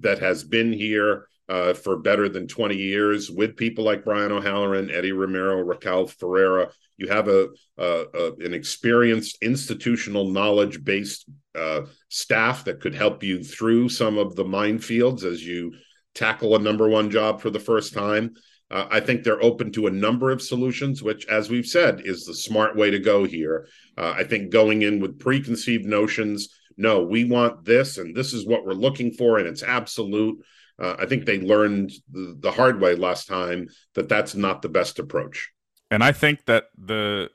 that 0.00 0.18
has 0.18 0.44
been 0.44 0.72
here 0.72 1.26
uh, 1.48 1.74
for 1.74 1.98
better 1.98 2.28
than 2.28 2.48
20 2.48 2.76
years 2.76 3.30
with 3.30 3.56
people 3.56 3.84
like 3.84 4.04
Brian 4.04 4.32
O'Halloran, 4.32 4.90
Eddie 4.90 5.12
Romero, 5.12 5.60
Raquel 5.60 6.06
Ferreira. 6.06 6.70
You 6.96 7.08
have 7.08 7.28
a, 7.28 7.48
a, 7.76 8.04
a 8.14 8.32
an 8.36 8.54
experienced 8.54 9.38
institutional 9.42 10.30
knowledge 10.30 10.82
based 10.82 11.26
uh, 11.54 11.82
staff 12.08 12.64
that 12.64 12.80
could 12.80 12.94
help 12.94 13.22
you 13.22 13.44
through 13.44 13.90
some 13.90 14.18
of 14.18 14.34
the 14.34 14.44
minefields 14.44 15.24
as 15.24 15.46
you 15.46 15.74
tackle 16.14 16.56
a 16.56 16.58
number 16.58 16.88
one 16.88 17.10
job 17.10 17.40
for 17.40 17.50
the 17.50 17.60
first 17.60 17.92
time. 17.92 18.34
Uh, 18.70 18.86
I 18.90 19.00
think 19.00 19.22
they're 19.22 19.42
open 19.42 19.70
to 19.72 19.86
a 19.86 19.90
number 19.90 20.30
of 20.30 20.42
solutions, 20.42 21.02
which, 21.02 21.26
as 21.26 21.48
we've 21.48 21.66
said, 21.66 22.02
is 22.04 22.24
the 22.24 22.34
smart 22.34 22.76
way 22.76 22.90
to 22.90 22.98
go 22.98 23.24
here. 23.24 23.68
Uh, 23.96 24.14
I 24.16 24.24
think 24.24 24.50
going 24.50 24.82
in 24.82 25.00
with 25.00 25.18
preconceived 25.18 25.84
notions, 25.84 26.48
no, 26.76 27.02
we 27.02 27.24
want 27.24 27.64
this 27.64 27.98
and 27.98 28.14
this 28.14 28.32
is 28.32 28.46
what 28.46 28.66
we're 28.66 28.72
looking 28.72 29.12
for, 29.12 29.38
and 29.38 29.46
it's 29.46 29.62
absolute. 29.62 30.44
Uh, 30.78 30.96
I 30.98 31.06
think 31.06 31.24
they 31.24 31.40
learned 31.40 31.92
the, 32.10 32.36
the 32.40 32.50
hard 32.50 32.80
way 32.80 32.96
last 32.96 33.28
time 33.28 33.68
that 33.94 34.08
that's 34.08 34.34
not 34.34 34.62
the 34.62 34.68
best 34.68 34.98
approach. 34.98 35.50
And 35.90 36.02
I 36.02 36.12
think 36.12 36.44
that 36.46 36.64
the 36.76 37.30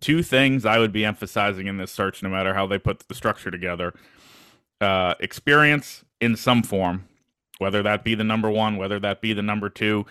two 0.00 0.22
things 0.22 0.64
I 0.64 0.78
would 0.78 0.92
be 0.92 1.04
emphasizing 1.04 1.66
in 1.66 1.76
this 1.76 1.92
search, 1.92 2.22
no 2.22 2.28
matter 2.28 2.54
how 2.54 2.66
they 2.66 2.78
put 2.78 3.00
the 3.06 3.14
structure 3.14 3.50
together, 3.50 3.94
uh, 4.80 5.14
experience 5.20 6.04
in 6.20 6.36
some 6.36 6.62
form, 6.62 7.06
whether 7.62 7.82
that 7.82 8.04
be 8.04 8.14
the 8.14 8.24
number 8.24 8.50
one, 8.50 8.76
whether 8.76 8.98
that 8.98 9.22
be 9.22 9.32
the 9.32 9.42
number 9.42 9.70
two. 9.70 10.04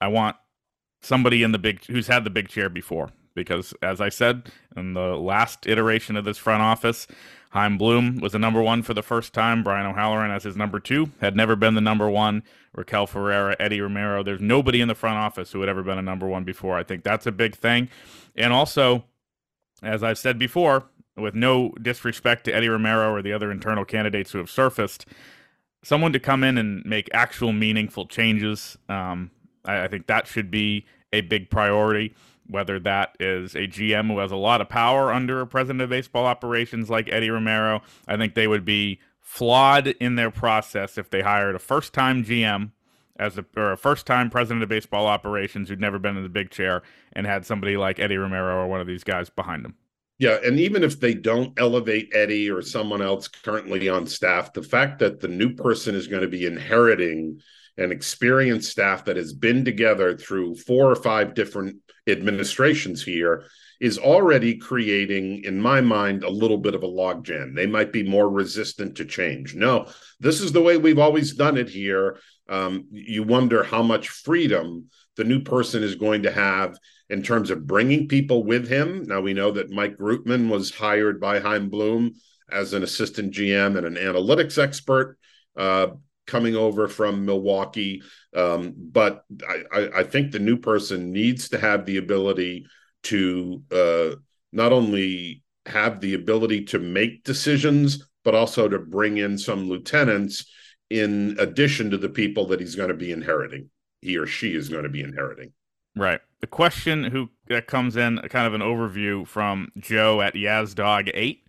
I 0.00 0.08
want 0.08 0.36
somebody 1.00 1.42
in 1.42 1.52
the 1.52 1.58
big 1.58 1.84
who's 1.86 2.06
had 2.06 2.22
the 2.24 2.30
big 2.30 2.48
chair 2.48 2.68
before. 2.68 3.08
Because 3.34 3.72
as 3.82 4.00
I 4.00 4.08
said 4.08 4.50
in 4.76 4.94
the 4.94 5.16
last 5.16 5.66
iteration 5.66 6.16
of 6.16 6.24
this 6.24 6.38
front 6.38 6.60
office, 6.60 7.06
Chaim 7.50 7.78
Bloom 7.78 8.18
was 8.18 8.32
the 8.32 8.38
number 8.38 8.60
one 8.60 8.82
for 8.82 8.94
the 8.94 9.02
first 9.02 9.32
time. 9.32 9.62
Brian 9.62 9.86
O'Halloran 9.86 10.30
as 10.30 10.42
his 10.42 10.56
number 10.56 10.80
two 10.80 11.12
had 11.20 11.36
never 11.36 11.56
been 11.56 11.74
the 11.74 11.80
number 11.80 12.10
one. 12.10 12.42
Raquel 12.74 13.06
Ferreira, 13.06 13.56
Eddie 13.58 13.80
Romero. 13.80 14.22
There's 14.22 14.40
nobody 14.40 14.80
in 14.80 14.88
the 14.88 14.94
front 14.94 15.18
office 15.18 15.52
who 15.52 15.60
had 15.60 15.68
ever 15.68 15.82
been 15.82 15.98
a 15.98 16.02
number 16.02 16.26
one 16.26 16.44
before. 16.44 16.76
I 16.76 16.82
think 16.82 17.04
that's 17.04 17.26
a 17.26 17.32
big 17.32 17.54
thing. 17.54 17.88
And 18.36 18.52
also, 18.52 19.04
as 19.82 20.02
I've 20.02 20.18
said 20.18 20.38
before, 20.38 20.84
with 21.16 21.34
no 21.34 21.72
disrespect 21.80 22.44
to 22.44 22.54
Eddie 22.54 22.68
Romero 22.68 23.12
or 23.14 23.22
the 23.22 23.32
other 23.32 23.50
internal 23.50 23.84
candidates 23.84 24.32
who 24.32 24.38
have 24.38 24.50
surfaced, 24.50 25.06
someone 25.82 26.12
to 26.12 26.20
come 26.20 26.44
in 26.44 26.58
and 26.58 26.84
make 26.84 27.08
actual 27.12 27.52
meaningful 27.52 28.06
changes. 28.06 28.76
Um, 28.88 29.30
I, 29.64 29.84
I 29.84 29.88
think 29.88 30.06
that 30.06 30.26
should 30.26 30.50
be 30.50 30.86
a 31.12 31.20
big 31.22 31.50
priority. 31.50 32.14
Whether 32.50 32.80
that 32.80 33.14
is 33.20 33.54
a 33.54 33.66
GM 33.66 34.06
who 34.08 34.18
has 34.20 34.32
a 34.32 34.36
lot 34.36 34.62
of 34.62 34.70
power 34.70 35.12
under 35.12 35.42
a 35.42 35.46
president 35.46 35.82
of 35.82 35.90
baseball 35.90 36.24
operations 36.24 36.88
like 36.88 37.12
Eddie 37.12 37.28
Romero, 37.28 37.82
I 38.06 38.16
think 38.16 38.34
they 38.34 38.46
would 38.46 38.64
be 38.64 39.00
flawed 39.20 39.88
in 39.88 40.14
their 40.14 40.30
process 40.30 40.96
if 40.96 41.10
they 41.10 41.20
hired 41.20 41.54
a 41.54 41.58
first 41.58 41.92
time 41.92 42.24
GM 42.24 42.70
as 43.18 43.36
a 43.36 43.44
or 43.54 43.72
a 43.72 43.76
first 43.76 44.06
time 44.06 44.30
president 44.30 44.62
of 44.62 44.68
baseball 44.70 45.06
operations 45.06 45.68
who'd 45.68 45.80
never 45.80 45.98
been 45.98 46.16
in 46.16 46.22
the 46.22 46.28
big 46.30 46.50
chair 46.50 46.82
and 47.12 47.26
had 47.26 47.44
somebody 47.44 47.76
like 47.76 47.98
Eddie 47.98 48.16
Romero 48.16 48.62
or 48.62 48.66
one 48.66 48.80
of 48.80 48.86
these 48.86 49.04
guys 49.04 49.28
behind 49.28 49.66
him. 49.66 49.74
Yeah, 50.18 50.38
and 50.44 50.58
even 50.58 50.82
if 50.82 50.98
they 50.98 51.14
don't 51.14 51.58
elevate 51.58 52.10
Eddie 52.12 52.50
or 52.50 52.60
someone 52.60 53.00
else 53.00 53.28
currently 53.28 53.88
on 53.88 54.06
staff, 54.06 54.52
the 54.52 54.62
fact 54.62 54.98
that 54.98 55.20
the 55.20 55.28
new 55.28 55.54
person 55.54 55.94
is 55.94 56.08
going 56.08 56.22
to 56.22 56.28
be 56.28 56.44
inheriting 56.44 57.40
an 57.76 57.92
experienced 57.92 58.70
staff 58.70 59.04
that 59.04 59.16
has 59.16 59.32
been 59.32 59.64
together 59.64 60.16
through 60.16 60.56
four 60.56 60.90
or 60.90 60.96
five 60.96 61.34
different 61.34 61.76
administrations 62.08 63.04
here 63.04 63.44
is 63.80 63.96
already 63.96 64.56
creating, 64.56 65.44
in 65.44 65.60
my 65.60 65.80
mind, 65.80 66.24
a 66.24 66.28
little 66.28 66.58
bit 66.58 66.74
of 66.74 66.82
a 66.82 66.88
logjam. 66.88 67.54
They 67.54 67.66
might 67.66 67.92
be 67.92 68.02
more 68.02 68.28
resistant 68.28 68.96
to 68.96 69.04
change. 69.04 69.54
No, 69.54 69.86
this 70.18 70.40
is 70.40 70.50
the 70.50 70.60
way 70.60 70.76
we've 70.76 70.98
always 70.98 71.34
done 71.34 71.56
it 71.56 71.68
here. 71.68 72.18
Um, 72.48 72.86
you 72.90 73.22
wonder 73.22 73.62
how 73.62 73.82
much 73.84 74.08
freedom 74.08 74.86
the 75.16 75.22
new 75.22 75.40
person 75.40 75.84
is 75.84 75.94
going 75.94 76.24
to 76.24 76.32
have 76.32 76.76
in 77.10 77.22
terms 77.22 77.50
of 77.50 77.66
bringing 77.66 78.08
people 78.08 78.44
with 78.44 78.68
him. 78.68 79.04
Now 79.04 79.20
we 79.20 79.32
know 79.32 79.50
that 79.52 79.70
Mike 79.70 79.96
Groopman 79.96 80.50
was 80.50 80.74
hired 80.74 81.20
by 81.20 81.40
Chaim 81.40 81.70
Bloom 81.70 82.12
as 82.50 82.72
an 82.72 82.82
assistant 82.82 83.32
GM 83.32 83.76
and 83.76 83.86
an 83.86 83.94
analytics 83.94 84.62
expert 84.62 85.18
uh, 85.56 85.88
coming 86.26 86.54
over 86.54 86.88
from 86.88 87.24
Milwaukee. 87.24 88.02
Um, 88.34 88.74
but 88.76 89.24
I, 89.72 89.88
I, 89.96 90.02
think 90.04 90.30
the 90.30 90.38
new 90.38 90.58
person 90.58 91.12
needs 91.12 91.48
to 91.50 91.58
have 91.58 91.86
the 91.86 91.96
ability 91.96 92.66
to 93.04 93.62
uh, 93.72 94.16
not 94.52 94.72
only 94.72 95.42
have 95.66 96.00
the 96.00 96.14
ability 96.14 96.66
to 96.66 96.78
make 96.78 97.24
decisions, 97.24 98.06
but 98.24 98.34
also 98.34 98.68
to 98.68 98.78
bring 98.78 99.16
in 99.16 99.38
some 99.38 99.68
lieutenants 99.68 100.44
in 100.90 101.36
addition 101.38 101.90
to 101.90 101.98
the 101.98 102.08
people 102.08 102.46
that 102.46 102.60
he's 102.60 102.74
going 102.74 102.88
to 102.88 102.94
be 102.94 103.12
inheriting. 103.12 103.70
He 104.00 104.16
or 104.16 104.26
she 104.26 104.54
is 104.54 104.68
going 104.68 104.84
to 104.84 104.90
be 104.90 105.02
inheriting. 105.02 105.52
Right. 105.98 106.20
The 106.40 106.46
question 106.46 107.04
who 107.04 107.30
that 107.48 107.66
comes 107.66 107.96
in, 107.96 108.18
kind 108.28 108.46
of 108.46 108.54
an 108.54 108.60
overview 108.60 109.26
from 109.26 109.72
Joe 109.76 110.20
at 110.20 110.34
Yazdog 110.34 111.10
eight. 111.12 111.44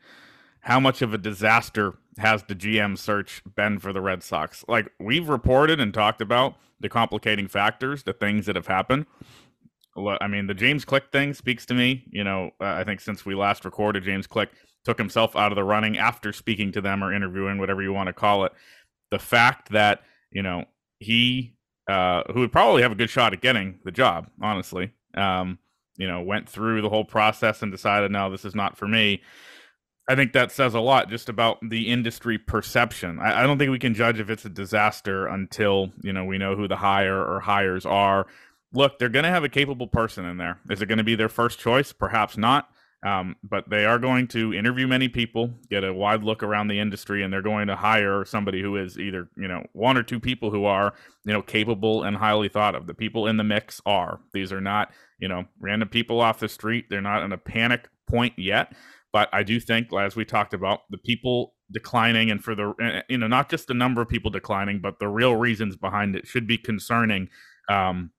How 0.62 0.80
much 0.80 1.02
of 1.02 1.14
a 1.14 1.18
disaster 1.18 1.94
has 2.18 2.44
the 2.44 2.56
GM 2.56 2.98
search 2.98 3.42
been 3.56 3.80
for 3.80 3.94
the 3.94 4.02
Red 4.02 4.24
Sox? 4.24 4.66
Like 4.68 4.92
we've 5.00 5.30
reported 5.30 5.80
and 5.80 5.94
talked 5.94 6.22
about 6.22 6.56
the 6.80 6.90
complicating 6.90 7.48
factors, 7.48 8.04
the 8.04 8.14
things 8.14 8.46
that 8.48 8.56
have 8.56 8.68
happened. 8.68 9.06
I 9.96 10.28
mean, 10.28 10.48
the 10.48 10.54
James 10.54 10.86
Click 10.86 11.12
thing 11.12 11.34
speaks 11.34 11.66
to 11.68 11.74
me. 11.74 12.06
You 12.10 12.24
know, 12.24 12.52
uh, 12.60 12.66
I 12.66 12.84
think 12.84 13.02
since 13.02 13.26
we 13.26 13.36
last 13.36 13.66
recorded, 13.66 14.04
James 14.04 14.28
Click 14.28 14.50
took 14.86 14.98
himself 14.98 15.36
out 15.36 15.52
of 15.52 15.56
the 15.56 15.64
running 15.64 15.98
after 15.98 16.32
speaking 16.34 16.72
to 16.72 16.82
them 16.82 17.04
or 17.04 17.14
interviewing, 17.14 17.58
whatever 17.58 17.82
you 17.82 17.94
want 17.94 18.08
to 18.08 18.14
call 18.14 18.46
it. 18.46 18.54
The 19.12 19.20
fact 19.20 19.70
that 19.72 20.02
you 20.32 20.42
know 20.42 20.66
he 21.00 21.56
uh, 21.90 22.24
who 22.32 22.42
would 22.42 22.52
probably 22.52 22.84
have 22.84 22.92
a 22.92 22.96
good 22.96 23.10
shot 23.10 23.34
at 23.34 23.42
getting 23.42 23.80
the 23.84 23.92
job, 23.92 24.30
honestly. 24.42 24.92
Um, 25.16 25.58
you 25.98 26.08
know, 26.08 26.22
went 26.22 26.48
through 26.48 26.82
the 26.82 26.90
whole 26.90 27.04
process 27.04 27.64
and 27.64 27.72
decided, 27.72 28.12
no, 28.12 28.30
this 28.30 28.46
is 28.46 28.54
not 28.54 28.78
for 28.78 28.88
me. 28.88 29.22
I 30.08 30.16
think 30.16 30.34
that 30.34 30.52
says 30.52 30.76
a 30.76 30.80
lot 30.80 31.10
just 31.10 31.30
about 31.30 31.58
the 31.68 31.90
industry 31.90 32.38
perception. 32.38 33.20
I, 33.20 33.42
I, 33.42 33.44
don't 33.44 33.58
think 33.58 33.72
we 33.72 33.80
can 33.80 33.94
judge 33.94 34.20
if 34.20 34.30
it's 34.30 34.46
a 34.46 34.50
disaster 34.50 35.28
until 35.28 35.92
you 36.02 36.14
know 36.14 36.26
we 36.26 36.38
know 36.38 36.56
who 36.56 36.68
the 36.68 36.78
hire 36.78 37.20
or 37.20 37.40
hires 37.40 37.86
are. 37.86 38.28
Look, 38.74 38.98
they're 38.98 39.10
going 39.10 39.24
to 39.24 39.30
have 39.30 39.44
a 39.44 39.50
capable 39.50 39.88
person 39.88 40.26
in 40.26 40.38
there. 40.38 40.60
Is 40.70 40.82
it 40.82 40.88
going 40.88 41.00
to 41.00 41.04
be 41.04 41.16
their 41.16 41.30
first 41.30 41.60
choice? 41.60 41.92
Perhaps 41.92 42.38
not. 42.38 42.70
Um, 43.06 43.38
but 43.44 43.70
they 43.70 43.86
are 43.86 43.98
going 43.98 44.28
to 44.30 44.54
interview 44.54 44.86
many 44.86 45.08
people, 45.08 45.54
get 45.70 45.86
a 45.86 45.94
wide 45.94 46.22
look 46.22 46.44
around 46.44 46.68
the 46.68 46.80
industry, 46.80 47.24
and 47.24 47.32
they're 47.32 47.42
going 47.42 47.68
to 47.68 47.78
hire 47.78 48.26
somebody 48.26 48.62
who 48.62 48.76
is 48.76 49.00
either 49.00 49.30
you 49.38 49.48
know 49.48 49.64
one 49.72 49.98
or 49.98 50.04
two 50.04 50.20
people 50.20 50.52
who 50.52 50.66
are 50.66 50.94
you 51.24 51.32
know 51.32 51.42
capable 51.42 52.04
and 52.04 52.18
highly 52.18 52.50
thought 52.50 52.76
of. 52.76 52.88
The 52.88 52.94
people 52.94 53.26
in 53.28 53.38
the 53.38 53.44
mix 53.46 53.82
are 53.86 54.20
these 54.34 54.52
are 54.52 54.60
not 54.60 54.92
you 55.18 55.30
know 55.30 55.46
random 55.60 55.88
people 55.88 56.20
off 56.20 56.40
the 56.40 56.50
street. 56.50 56.88
They're 56.90 57.00
not 57.00 57.24
in 57.24 57.32
a 57.32 57.38
panic 57.38 57.88
point 58.10 58.34
yet, 58.38 58.74
but 59.14 59.30
I 59.32 59.44
do 59.44 59.62
think, 59.62 59.94
as 59.94 60.18
we 60.18 60.26
talked 60.26 60.54
about, 60.54 60.82
the 60.90 60.98
people 60.98 61.54
declining 61.72 62.32
and 62.32 62.44
for 62.44 62.54
the 62.54 62.74
eh, 62.82 62.86
eh, 62.86 63.02
you 63.08 63.18
know 63.18 63.28
not 63.28 63.50
just 63.50 63.68
the 63.68 63.74
number 63.74 64.02
of 64.02 64.10
people 64.10 64.30
declining, 64.30 64.82
but 64.82 65.00
the 65.00 65.08
real 65.08 65.38
reasons 65.38 65.78
behind 65.78 66.18
it 66.18 66.28
should 66.28 66.48
be 66.48 66.58
concerning. 66.58 67.30
Um, 67.70 68.12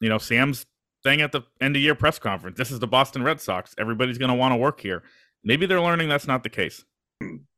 you 0.00 0.08
know, 0.08 0.18
Sam's 0.18 0.66
thing 1.08 1.22
at 1.22 1.32
the 1.32 1.42
end 1.60 1.74
of 1.74 1.82
year 1.82 1.94
press 1.94 2.18
conference. 2.18 2.58
This 2.58 2.70
is 2.70 2.80
the 2.80 2.86
Boston 2.86 3.22
Red 3.22 3.40
Sox. 3.40 3.74
Everybody's 3.78 4.18
going 4.18 4.30
to 4.30 4.34
want 4.34 4.52
to 4.52 4.56
work 4.56 4.80
here. 4.80 5.02
Maybe 5.42 5.64
they're 5.64 5.80
learning 5.80 6.08
that's 6.08 6.26
not 6.26 6.42
the 6.42 6.50
case. 6.50 6.84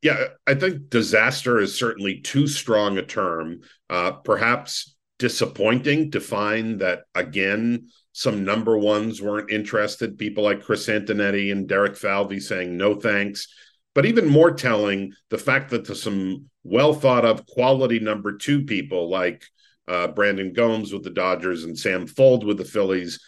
Yeah, 0.03 0.29
I 0.47 0.55
think 0.55 0.89
disaster 0.89 1.59
is 1.59 1.77
certainly 1.77 2.21
too 2.21 2.47
strong 2.47 2.97
a 2.97 3.03
term. 3.03 3.61
Uh, 3.91 4.13
perhaps 4.13 4.95
disappointing 5.19 6.13
to 6.13 6.21
find 6.21 6.81
that 6.81 7.01
again 7.15 7.89
some 8.13 8.45
number 8.45 8.79
ones 8.79 9.21
weren't 9.21 9.51
interested. 9.51 10.19
People 10.19 10.45
like 10.45 10.63
Chris 10.63 10.89
Antonetti 10.89 11.53
and 11.53 11.69
Derek 11.69 11.97
Falvey 11.97 12.41
saying 12.41 12.77
no 12.77 12.95
thanks. 12.95 13.49
But 13.95 14.07
even 14.07 14.29
more 14.29 14.53
telling, 14.53 15.13
the 15.29 15.39
fact 15.39 15.71
that 15.71 15.87
some 15.97 16.49
well 16.63 16.95
thought 16.95 17.25
of 17.25 17.47
quality 17.47 17.99
number 17.99 18.37
two 18.37 18.65
people 18.65 19.11
like 19.11 19.45
uh, 19.89 20.09
Brandon 20.09 20.53
Gomes 20.53 20.93
with 20.93 21.03
the 21.03 21.11
Dodgers 21.11 21.65
and 21.65 21.79
Sam 21.79 22.07
Fuld 22.07 22.45
with 22.45 22.59
the 22.59 22.65
Phillies 22.65 23.21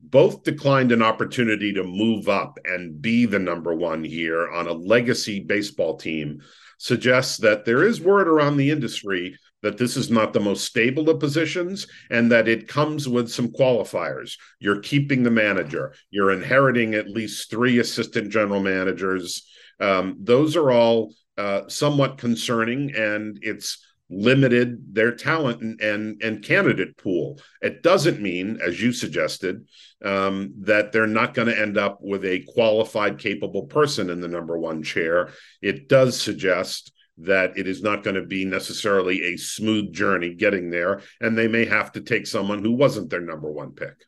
both 0.00 0.42
declined 0.44 0.92
an 0.92 1.02
opportunity 1.02 1.72
to 1.72 1.82
move 1.82 2.28
up 2.28 2.58
and 2.64 3.00
be 3.00 3.26
the 3.26 3.38
number 3.38 3.74
one 3.74 4.04
here 4.04 4.50
on 4.50 4.66
a 4.66 4.72
legacy 4.72 5.40
baseball 5.40 5.96
team 5.96 6.40
suggests 6.78 7.36
that 7.38 7.64
there 7.64 7.84
is 7.84 8.00
word 8.00 8.28
around 8.28 8.56
the 8.56 8.70
industry 8.70 9.36
that 9.62 9.78
this 9.78 9.96
is 9.96 10.10
not 10.10 10.32
the 10.32 10.40
most 10.40 10.64
stable 10.64 11.08
of 11.08 11.20
positions 11.20 11.86
and 12.10 12.30
that 12.30 12.48
it 12.48 12.68
comes 12.68 13.08
with 13.08 13.30
some 13.30 13.48
qualifiers. 13.48 14.36
You're 14.58 14.80
keeping 14.80 15.22
the 15.22 15.30
manager, 15.30 15.94
you're 16.10 16.32
inheriting 16.32 16.94
at 16.94 17.08
least 17.08 17.50
three 17.50 17.78
assistant 17.78 18.30
general 18.30 18.60
managers. 18.60 19.48
Um, 19.80 20.16
those 20.20 20.56
are 20.56 20.70
all 20.70 21.14
uh, 21.38 21.68
somewhat 21.68 22.18
concerning, 22.18 22.94
and 22.94 23.38
it's 23.42 23.78
limited 24.12 24.94
their 24.94 25.14
talent 25.14 25.62
and, 25.62 25.80
and, 25.80 26.22
and 26.22 26.44
candidate 26.44 26.96
pool. 26.98 27.40
It 27.60 27.82
doesn't 27.82 28.20
mean, 28.20 28.60
as 28.64 28.80
you 28.80 28.92
suggested, 28.92 29.66
um, 30.04 30.52
that 30.60 30.92
they're 30.92 31.06
not 31.06 31.34
going 31.34 31.48
to 31.48 31.58
end 31.58 31.78
up 31.78 31.98
with 32.00 32.24
a 32.24 32.44
qualified, 32.48 33.18
capable 33.18 33.64
person 33.64 34.10
in 34.10 34.20
the 34.20 34.28
number 34.28 34.58
one 34.58 34.82
chair. 34.82 35.30
It 35.60 35.88
does 35.88 36.20
suggest 36.20 36.92
that 37.18 37.56
it 37.56 37.66
is 37.66 37.82
not 37.82 38.02
going 38.02 38.16
to 38.16 38.26
be 38.26 38.44
necessarily 38.44 39.22
a 39.22 39.36
smooth 39.36 39.92
journey 39.92 40.34
getting 40.34 40.70
there, 40.70 41.00
and 41.20 41.36
they 41.36 41.48
may 41.48 41.64
have 41.64 41.92
to 41.92 42.00
take 42.00 42.26
someone 42.26 42.62
who 42.62 42.72
wasn't 42.72 43.10
their 43.10 43.20
number 43.20 43.50
one 43.50 43.72
pick. 43.72 44.04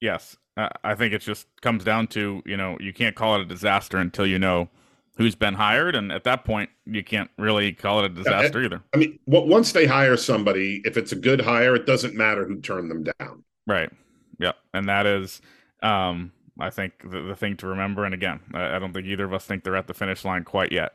Yes, 0.00 0.36
I 0.56 0.94
think 0.94 1.14
it 1.14 1.20
just 1.20 1.46
comes 1.60 1.84
down 1.84 2.08
to 2.08 2.42
you 2.44 2.56
know 2.56 2.76
you 2.80 2.92
can't 2.92 3.16
call 3.16 3.36
it 3.36 3.42
a 3.42 3.46
disaster 3.46 3.98
until 3.98 4.26
you 4.26 4.38
know 4.38 4.68
who's 5.16 5.34
been 5.34 5.54
hired, 5.54 5.94
and 5.94 6.10
at 6.10 6.24
that 6.24 6.44
point, 6.44 6.70
you 6.86 7.04
can't 7.04 7.30
really 7.38 7.72
call 7.72 8.00
it 8.00 8.06
a 8.06 8.08
disaster 8.08 8.62
either. 8.62 8.82
I 8.94 8.96
mean, 8.96 9.18
once 9.26 9.72
they 9.72 9.86
hire 9.86 10.16
somebody, 10.16 10.80
if 10.84 10.96
it's 10.96 11.12
a 11.12 11.16
good 11.16 11.40
hire, 11.40 11.74
it 11.74 11.86
doesn't 11.86 12.14
matter 12.14 12.46
who 12.46 12.60
turned 12.60 12.90
them 12.90 13.04
down. 13.04 13.44
Right. 13.66 13.90
Yeah, 14.38 14.52
and 14.72 14.88
that 14.88 15.06
is, 15.06 15.40
um, 15.82 16.32
I 16.58 16.70
think, 16.70 16.94
the, 17.04 17.20
the 17.22 17.36
thing 17.36 17.56
to 17.58 17.66
remember. 17.66 18.04
And 18.04 18.14
again, 18.14 18.40
I, 18.54 18.76
I, 18.76 18.78
don't 18.78 18.92
think 18.92 19.06
either 19.06 19.24
of 19.24 19.34
us 19.34 19.44
think 19.44 19.62
they're 19.62 19.76
at 19.76 19.86
the 19.86 19.94
finish 19.94 20.24
line 20.24 20.44
quite 20.44 20.72
yet. 20.72 20.94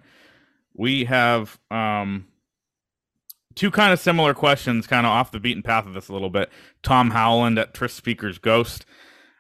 We 0.74 1.06
have 1.06 1.60
um, 1.72 2.28
two 3.56 3.72
kind 3.72 3.94
of 3.94 4.00
similar 4.00 4.34
questions, 4.34 4.88
kind 4.88 5.06
of 5.06 5.12
off 5.12 5.32
the 5.32 5.40
beaten 5.40 5.64
path 5.64 5.86
of 5.86 5.94
this 5.94 6.10
a 6.10 6.14
little 6.14 6.30
bit. 6.30 6.50
Tom 6.84 7.12
Howland 7.12 7.58
at 7.58 7.74
Tris 7.74 7.94
Speaker's 7.94 8.38
Ghost. 8.38 8.86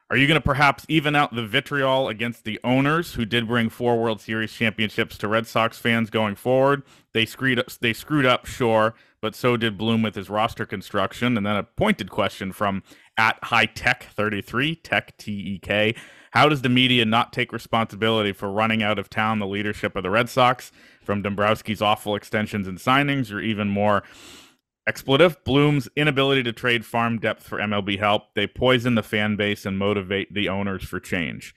Are 0.09 0.15
you 0.15 0.25
going 0.25 0.39
to 0.39 0.45
perhaps 0.45 0.85
even 0.87 1.17
out 1.17 1.35
the 1.35 1.45
vitriol 1.45 2.07
against 2.07 2.45
the 2.45 2.61
owners 2.63 3.15
who 3.15 3.25
did 3.25 3.45
bring 3.45 3.67
four 3.69 3.99
World 3.99 4.21
Series 4.21 4.53
championships 4.53 5.17
to 5.17 5.27
Red 5.27 5.47
Sox 5.47 5.79
fans 5.79 6.09
going 6.09 6.35
forward? 6.35 6.83
They 7.11 7.25
screwed 7.25 7.59
up, 7.59 7.69
they 7.81 7.91
screwed 7.91 8.25
up, 8.25 8.45
sure, 8.45 8.95
but 9.19 9.35
so 9.35 9.57
did 9.57 9.77
Bloom 9.77 10.01
with 10.01 10.15
his 10.15 10.29
roster 10.29 10.65
construction. 10.65 11.35
And 11.35 11.45
then 11.45 11.57
a 11.57 11.63
pointed 11.63 12.09
question 12.09 12.53
from 12.53 12.83
at 13.17 13.37
High 13.43 13.65
Tech 13.65 14.05
33, 14.13 14.75
Tech 14.75 15.17
T 15.17 15.33
E 15.33 15.59
K. 15.59 15.93
How 16.31 16.47
does 16.47 16.61
the 16.61 16.69
media 16.69 17.03
not 17.03 17.33
take 17.33 17.51
responsibility 17.51 18.31
for 18.31 18.49
running 18.49 18.81
out 18.81 18.99
of 18.99 19.09
town 19.09 19.39
the 19.39 19.47
leadership 19.47 19.97
of 19.97 20.03
the 20.03 20.09
Red 20.09 20.29
Sox 20.29 20.71
from 21.01 21.21
Dombrowski's 21.21 21.81
awful 21.81 22.15
extensions 22.15 22.65
and 22.65 22.77
signings, 22.77 23.29
or 23.29 23.41
even 23.41 23.67
more? 23.67 24.03
Expletive 24.87 25.43
Bloom's 25.43 25.89
inability 25.95 26.43
to 26.43 26.53
trade 26.53 26.85
farm 26.85 27.19
depth 27.19 27.43
for 27.43 27.59
MLB 27.59 27.99
help. 27.99 28.33
They 28.35 28.47
poison 28.47 28.95
the 28.95 29.03
fan 29.03 29.35
base 29.35 29.65
and 29.65 29.77
motivate 29.77 30.33
the 30.33 30.47
owners 30.47 30.83
for 30.83 30.99
change. 30.99 31.53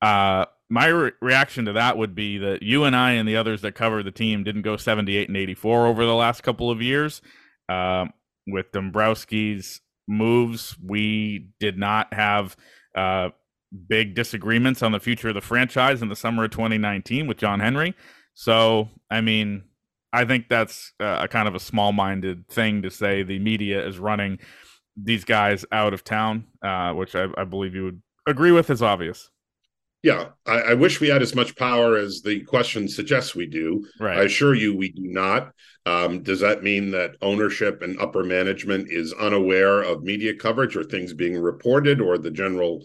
Uh, 0.00 0.46
my 0.70 0.86
re- 0.86 1.12
reaction 1.20 1.66
to 1.66 1.74
that 1.74 1.98
would 1.98 2.14
be 2.14 2.38
that 2.38 2.62
you 2.62 2.84
and 2.84 2.96
I 2.96 3.12
and 3.12 3.28
the 3.28 3.36
others 3.36 3.60
that 3.60 3.74
cover 3.74 4.02
the 4.02 4.10
team 4.10 4.42
didn't 4.42 4.62
go 4.62 4.78
78 4.78 5.28
and 5.28 5.36
84 5.36 5.86
over 5.86 6.06
the 6.06 6.14
last 6.14 6.42
couple 6.42 6.70
of 6.70 6.80
years. 6.80 7.20
Uh, 7.68 8.06
with 8.46 8.72
Dombrowski's 8.72 9.82
moves, 10.08 10.74
we 10.82 11.50
did 11.60 11.78
not 11.78 12.14
have 12.14 12.56
uh, 12.96 13.28
big 13.86 14.14
disagreements 14.14 14.82
on 14.82 14.92
the 14.92 15.00
future 15.00 15.28
of 15.28 15.34
the 15.34 15.40
franchise 15.42 16.00
in 16.00 16.08
the 16.08 16.16
summer 16.16 16.44
of 16.44 16.50
2019 16.50 17.26
with 17.26 17.36
John 17.36 17.60
Henry. 17.60 17.94
So, 18.34 18.88
I 19.10 19.20
mean, 19.20 19.64
I 20.12 20.24
think 20.24 20.48
that's 20.48 20.92
a 21.00 21.26
kind 21.28 21.48
of 21.48 21.54
a 21.54 21.60
small 21.60 21.92
minded 21.92 22.46
thing 22.48 22.82
to 22.82 22.90
say 22.90 23.22
the 23.22 23.38
media 23.38 23.86
is 23.86 23.98
running 23.98 24.38
these 24.96 25.24
guys 25.24 25.64
out 25.72 25.94
of 25.94 26.04
town, 26.04 26.44
uh, 26.62 26.92
which 26.92 27.14
I, 27.14 27.26
I, 27.36 27.44
believe 27.44 27.74
you 27.74 27.84
would 27.84 28.02
agree 28.26 28.52
with 28.52 28.68
is 28.68 28.82
obvious. 28.82 29.30
Yeah, 30.02 30.30
I, 30.46 30.60
I, 30.60 30.74
wish 30.74 31.00
we 31.00 31.08
had 31.08 31.22
as 31.22 31.34
much 31.34 31.56
power 31.56 31.96
as 31.96 32.22
the 32.22 32.40
question 32.40 32.88
suggests 32.88 33.34
we 33.34 33.46
do. 33.46 33.86
Right. 34.00 34.18
I 34.18 34.22
assure 34.24 34.54
you 34.54 34.76
we 34.76 34.90
do 34.90 35.04
not. 35.04 35.52
Um, 35.86 36.22
does 36.22 36.40
that 36.40 36.62
mean 36.62 36.90
that 36.90 37.16
ownership 37.22 37.82
and 37.82 37.98
upper 38.00 38.24
management 38.24 38.88
is 38.90 39.14
unaware 39.14 39.80
of 39.80 40.02
media 40.02 40.34
coverage 40.34 40.76
or 40.76 40.84
things 40.84 41.14
being 41.14 41.38
reported 41.40 42.00
or 42.00 42.18
the 42.18 42.32
general 42.32 42.84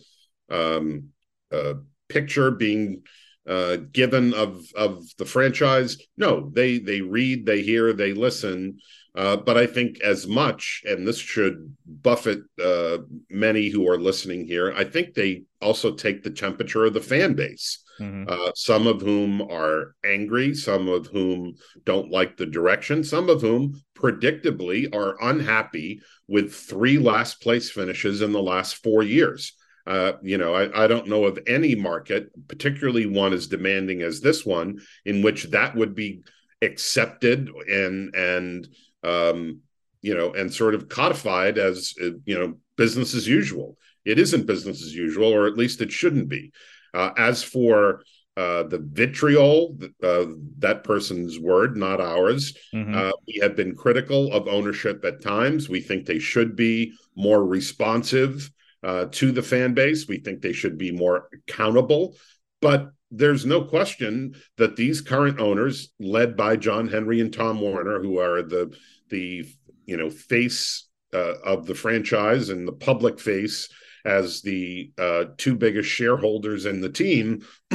um, 0.49 1.09
uh, 1.51 1.73
picture 2.07 2.51
being 2.51 3.01
uh, 3.47 3.77
given 3.91 4.33
of 4.33 4.65
of 4.75 5.05
the 5.17 5.25
franchise. 5.25 5.97
No, 6.17 6.49
they 6.53 6.79
they 6.79 7.01
read, 7.01 7.45
they 7.45 7.61
hear, 7.61 7.93
they 7.93 8.13
listen. 8.13 8.79
Uh, 9.15 9.35
but 9.35 9.57
I 9.57 9.65
think 9.65 9.99
as 10.01 10.27
much, 10.27 10.83
and 10.85 11.07
this 11.07 11.17
should 11.17 11.75
buffet 11.87 12.39
uh, 12.63 12.99
many 13.31 13.69
who 13.69 13.89
are 13.89 13.97
listening 13.97 14.45
here. 14.45 14.71
I 14.75 14.83
think 14.83 15.15
they 15.15 15.45
also 15.59 15.95
take 15.95 16.21
the 16.21 16.29
temperature 16.29 16.85
of 16.85 16.93
the 16.93 17.01
fan 17.01 17.33
base. 17.33 17.83
Mm-hmm. 17.99 18.25
Uh, 18.27 18.51
some 18.53 18.85
of 18.85 19.01
whom 19.01 19.41
are 19.41 19.95
angry, 20.05 20.53
some 20.53 20.87
of 20.87 21.07
whom 21.07 21.55
don't 21.83 22.11
like 22.11 22.37
the 22.37 22.45
direction, 22.45 23.03
some 23.03 23.27
of 23.27 23.41
whom 23.41 23.81
predictably 23.97 24.93
are 24.95 25.15
unhappy 25.19 26.01
with 26.27 26.53
three 26.53 26.99
last 26.99 27.41
place 27.41 27.71
finishes 27.71 28.21
in 28.21 28.33
the 28.33 28.41
last 28.41 28.83
four 28.83 29.01
years. 29.01 29.53
Uh, 29.87 30.13
you 30.21 30.37
know, 30.37 30.53
I, 30.53 30.83
I, 30.83 30.87
don't 30.87 31.07
know 31.07 31.23
of 31.25 31.39
any 31.47 31.73
market, 31.73 32.29
particularly 32.49 33.05
one 33.05 33.31
as 33.31 33.47
demanding 33.47 34.01
as 34.01 34.19
this 34.19 34.45
one, 34.45 34.81
in 35.05 35.21
which 35.21 35.45
that 35.45 35.75
would 35.75 35.95
be 35.95 36.23
accepted 36.61 37.49
and 37.69 38.13
and 38.13 38.67
um, 39.03 39.61
you 40.01 40.13
know 40.13 40.33
and 40.33 40.53
sort 40.53 40.75
of 40.75 40.89
codified 40.89 41.57
as 41.57 41.93
uh, 42.03 42.09
you 42.25 42.37
know 42.37 42.57
business 42.75 43.13
as 43.13 43.27
usual. 43.27 43.77
It 44.03 44.19
isn't 44.19 44.45
business 44.45 44.81
as 44.83 44.93
usual, 44.93 45.33
or 45.33 45.47
at 45.47 45.57
least 45.57 45.81
it 45.81 45.91
shouldn't 45.91 46.27
be. 46.29 46.51
Uh, 46.93 47.11
as 47.17 47.43
for 47.43 48.01
uh, 48.37 48.63
the 48.63 48.77
vitriol, 48.79 49.77
uh, 50.03 50.25
that 50.59 50.83
person's 50.83 51.39
word, 51.39 51.75
not 51.75 51.99
ours. 51.99 52.55
Mm-hmm. 52.73 52.95
Uh, 52.95 53.11
we 53.25 53.39
have 53.41 53.55
been 53.55 53.75
critical 53.75 54.31
of 54.31 54.47
ownership 54.47 55.03
at 55.03 55.21
times. 55.21 55.69
We 55.69 55.81
think 55.81 56.05
they 56.05 56.19
should 56.19 56.55
be 56.55 56.93
more 57.15 57.43
responsive 57.43 58.51
uh, 58.83 59.05
to 59.11 59.31
the 59.31 59.41
fan 59.41 59.73
base. 59.73 60.07
We 60.07 60.19
think 60.19 60.41
they 60.41 60.53
should 60.53 60.77
be 60.77 60.91
more 60.91 61.29
accountable. 61.33 62.15
But 62.61 62.91
there's 63.11 63.45
no 63.45 63.63
question 63.63 64.35
that 64.57 64.75
these 64.75 65.01
current 65.01 65.39
owners, 65.39 65.89
led 65.99 66.35
by 66.35 66.57
John 66.57 66.87
Henry 66.87 67.21
and 67.21 67.33
Tom 67.33 67.61
Werner, 67.61 68.01
who 68.01 68.19
are 68.19 68.41
the 68.41 68.75
the 69.09 69.45
you 69.85 69.97
know 69.97 70.09
face 70.09 70.87
uh, 71.13 71.35
of 71.43 71.65
the 71.65 71.75
franchise 71.75 72.49
and 72.49 72.67
the 72.67 72.73
public 72.73 73.19
face 73.19 73.69
as 74.05 74.41
the 74.41 74.91
uh, 74.97 75.25
two 75.37 75.55
biggest 75.55 75.89
shareholders 75.89 76.65
in 76.65 76.81
the 76.81 76.89
team, 76.89 77.45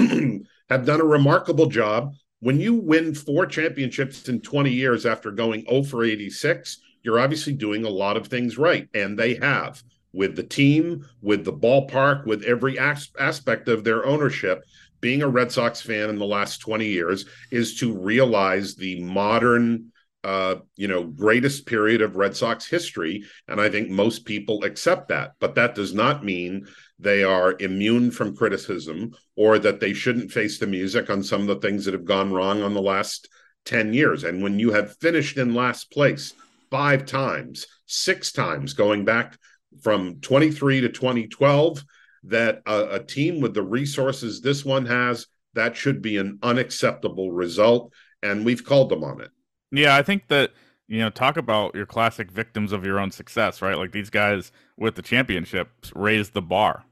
have 0.69 0.87
done 0.87 1.01
a 1.01 1.05
remarkable 1.05 1.67
job. 1.67 2.15
When 2.41 2.59
you 2.59 2.75
win 2.75 3.15
four 3.15 3.47
championships 3.47 4.29
in 4.29 4.41
20 4.41 4.71
years 4.71 5.07
after 5.07 5.31
going 5.31 5.65
0 5.69 5.85
for 5.85 6.05
86, 6.05 6.79
you're 7.03 7.21
obviously 7.21 7.53
doing 7.53 7.85
a 7.85 7.91
lot 7.91 8.17
of 8.17 8.27
things 8.27 8.59
right, 8.59 8.88
and 8.95 9.19
they 9.19 9.35
have 9.35 9.83
with 10.12 10.37
the 10.37 10.42
team, 10.42 11.07
with 11.20 11.44
the 11.44 11.53
ballpark, 11.53 12.27
with 12.27 12.42
every 12.44 12.79
as- 12.79 13.11
aspect 13.18 13.68
of 13.68 13.85
their 13.85 14.05
ownership. 14.05 14.64
Being 15.01 15.22
a 15.22 15.29
Red 15.29 15.51
Sox 15.51 15.81
fan 15.81 16.11
in 16.11 16.18
the 16.18 16.27
last 16.27 16.59
20 16.59 16.87
years 16.87 17.25
is 17.51 17.77
to 17.81 17.96
realize 17.96 18.77
the 18.77 19.03
modern, 19.03 19.92
uh, 20.22 20.57
you 20.77 20.87
know, 20.87 21.05
greatest 21.05 21.66
period 21.66 22.03
of 22.03 22.16
Red 22.16 22.37
Sox 22.37 22.68
history. 22.68 23.25
And 23.48 23.61
I 23.61 23.68
think 23.68 23.90
most 23.90 24.25
people 24.25 24.64
accept 24.64 25.09
that. 25.09 25.33
But 25.40 25.57
that 25.57 25.75
does 25.75 25.92
not 25.92 26.25
mean 26.25 26.66
they 27.01 27.25
are 27.25 27.57
immune 27.59 28.12
from 28.12 28.37
criticism 28.37 29.12
or 29.35 29.59
that 29.59 29.81
they 29.81 29.92
shouldn't 29.92 30.31
face 30.31 30.59
the 30.59 30.68
music 30.68 31.11
on 31.11 31.25
some 31.25 31.40
of 31.40 31.48
the 31.48 31.57
things 31.57 31.85
that 31.85 31.94
have 31.94 32.05
gone 32.05 32.33
wrong 32.33 32.62
on 32.62 32.75
the 32.75 32.83
last 32.83 33.29
10 33.64 33.92
years. 33.92 34.22
And 34.22 34.42
when 34.42 34.59
you 34.59 34.72
have 34.72 34.96
finished 34.98 35.37
in 35.37 35.55
last 35.55 35.90
place 35.90 36.35
five 36.70 37.07
times, 37.07 37.66
six 37.87 38.31
times 38.31 38.72
going 38.72 39.05
back 39.05 39.37
from 39.81 40.21
23 40.21 40.83
to 40.83 40.89
2012 40.89 41.85
that 42.25 42.63
a, 42.67 42.97
a, 42.97 43.05
team 43.05 43.41
with 43.41 43.55
the 43.55 43.63
resources 43.63 44.41
this 44.41 44.65
one 44.65 44.87
has 44.87 45.27
that 45.55 45.77
should 45.77 46.01
be 46.01 46.17
an 46.17 46.39
unacceptable 46.43 47.33
result 47.33 47.93
and 48.23 48.45
we've 48.45 48.65
called 48.65 48.89
them 48.91 49.03
on 49.03 49.21
it. 49.21 49.31
Yeah 49.71 49.97
i 49.97 50.03
think 50.03 50.29
that 50.29 50.53
you 50.89 51.01
know 51.01 51.11
talk 51.11 51.37
about 51.37 51.75
your 51.75 51.87
classic 51.87 52.31
victims 52.31 52.73
of 52.73 52.85
your 52.85 52.99
own 52.99 53.11
success 53.11 53.61
right? 53.63 53.77
Like 53.77 53.93
these 53.93 54.11
guys 54.11 54.53
with 54.77 54.95
the 54.95 55.03
championships 55.03 55.93
raised 55.95 56.33
the 56.33 56.43
bar. 56.43 56.85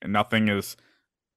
And 0.00 0.12
nothing 0.12 0.48
is 0.48 0.76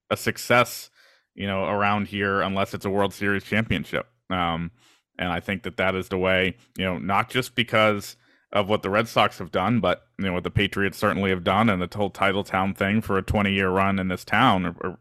a 0.10 0.18
success 0.18 0.90
you 1.34 1.48
know 1.48 1.66
around 1.66 2.08
here 2.08 2.42
unless 2.42 2.74
it's 2.74 2.86
a 2.86 2.90
world 2.90 3.14
series 3.14 3.44
championship. 3.44 4.08
Um 4.30 4.72
and 5.18 5.32
i 5.32 5.40
think 5.40 5.64
that 5.64 5.78
that 5.78 5.96
is 5.96 6.10
the 6.10 6.18
way 6.18 6.56
you 6.78 6.86
know 6.86 6.98
not 6.98 7.30
just 7.30 7.56
because 7.56 8.16
of 8.54 8.68
what 8.68 8.84
the 8.84 8.90
Red 8.90 9.08
Sox 9.08 9.38
have 9.38 9.52
done, 9.52 9.80
but 9.80 10.06
you 10.18 10.26
know 10.26 10.34
what 10.34 10.44
the 10.44 10.52
Patriots 10.52 10.98
certainly 10.98 11.30
have 11.30 11.44
done, 11.44 11.70
and 11.70 11.82
the 11.82 11.98
whole 11.98 12.10
title 12.10 12.44
town 12.44 12.74
thing 12.74 13.02
for 13.02 13.18
a 13.18 13.22
20 13.22 13.54
year 13.54 13.70
run 13.70 14.00
in 14.00 14.08
this 14.10 14.26
town, 14.26 14.66
or, 14.66 14.76
or, 14.82 15.00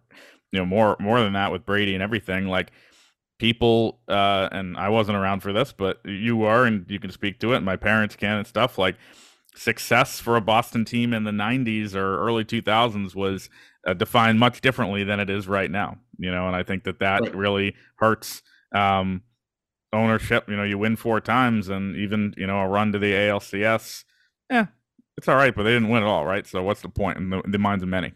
you 0.52 0.58
know 0.58 0.66
more 0.66 0.96
more 0.98 1.20
than 1.20 1.32
that 1.32 1.52
with 1.52 1.66
Brady 1.66 1.94
and 1.94 2.02
everything. 2.02 2.46
Like 2.46 2.70
people, 3.38 4.00
uh, 4.08 4.48
and 4.52 4.76
I 4.76 4.88
wasn't 4.88 5.16
around 5.16 5.40
for 5.40 5.52
this, 5.52 5.72
but 5.72 6.00
you 6.04 6.44
are, 6.44 6.64
and 6.64 6.84
you 6.88 7.00
can 7.00 7.10
speak 7.10 7.40
to 7.40 7.52
it. 7.54 7.60
my 7.60 7.76
parents 7.76 8.14
can 8.14 8.38
and 8.38 8.46
stuff. 8.46 8.78
Like 8.78 8.96
success 9.56 10.20
for 10.20 10.36
a 10.36 10.40
Boston 10.40 10.84
team 10.84 11.12
in 11.12 11.24
the 11.24 11.32
90s 11.32 11.94
or 11.94 12.20
early 12.20 12.44
2000s 12.44 13.14
was 13.14 13.48
uh, 13.86 13.94
defined 13.94 14.38
much 14.38 14.60
differently 14.60 15.02
than 15.04 15.18
it 15.18 15.30
is 15.30 15.48
right 15.48 15.70
now. 15.70 15.98
You 16.18 16.30
know, 16.30 16.46
and 16.46 16.54
I 16.54 16.62
think 16.62 16.84
that 16.84 17.00
that 17.00 17.22
right. 17.22 17.34
really 17.34 17.74
hurts. 17.96 18.42
Um, 18.72 19.22
ownership. 19.92 20.48
You 20.48 20.56
know, 20.56 20.64
you 20.64 20.78
win 20.78 20.96
four 20.96 21.20
times, 21.20 21.68
and 21.68 21.96
even 21.96 22.34
you 22.36 22.46
know 22.46 22.60
a 22.60 22.68
run 22.68 22.92
to 22.92 22.98
the 22.98 23.12
ALCS. 23.12 24.04
Yeah, 24.50 24.66
it's 25.16 25.28
all 25.28 25.36
right, 25.36 25.54
but 25.54 25.64
they 25.64 25.72
didn't 25.72 25.88
win 25.88 26.02
at 26.02 26.08
all, 26.08 26.24
right? 26.26 26.46
So 26.46 26.62
what's 26.62 26.82
the 26.82 26.88
point 26.88 27.18
in 27.18 27.30
the, 27.30 27.40
in 27.40 27.50
the 27.50 27.58
minds 27.58 27.82
of 27.82 27.88
many? 27.88 28.12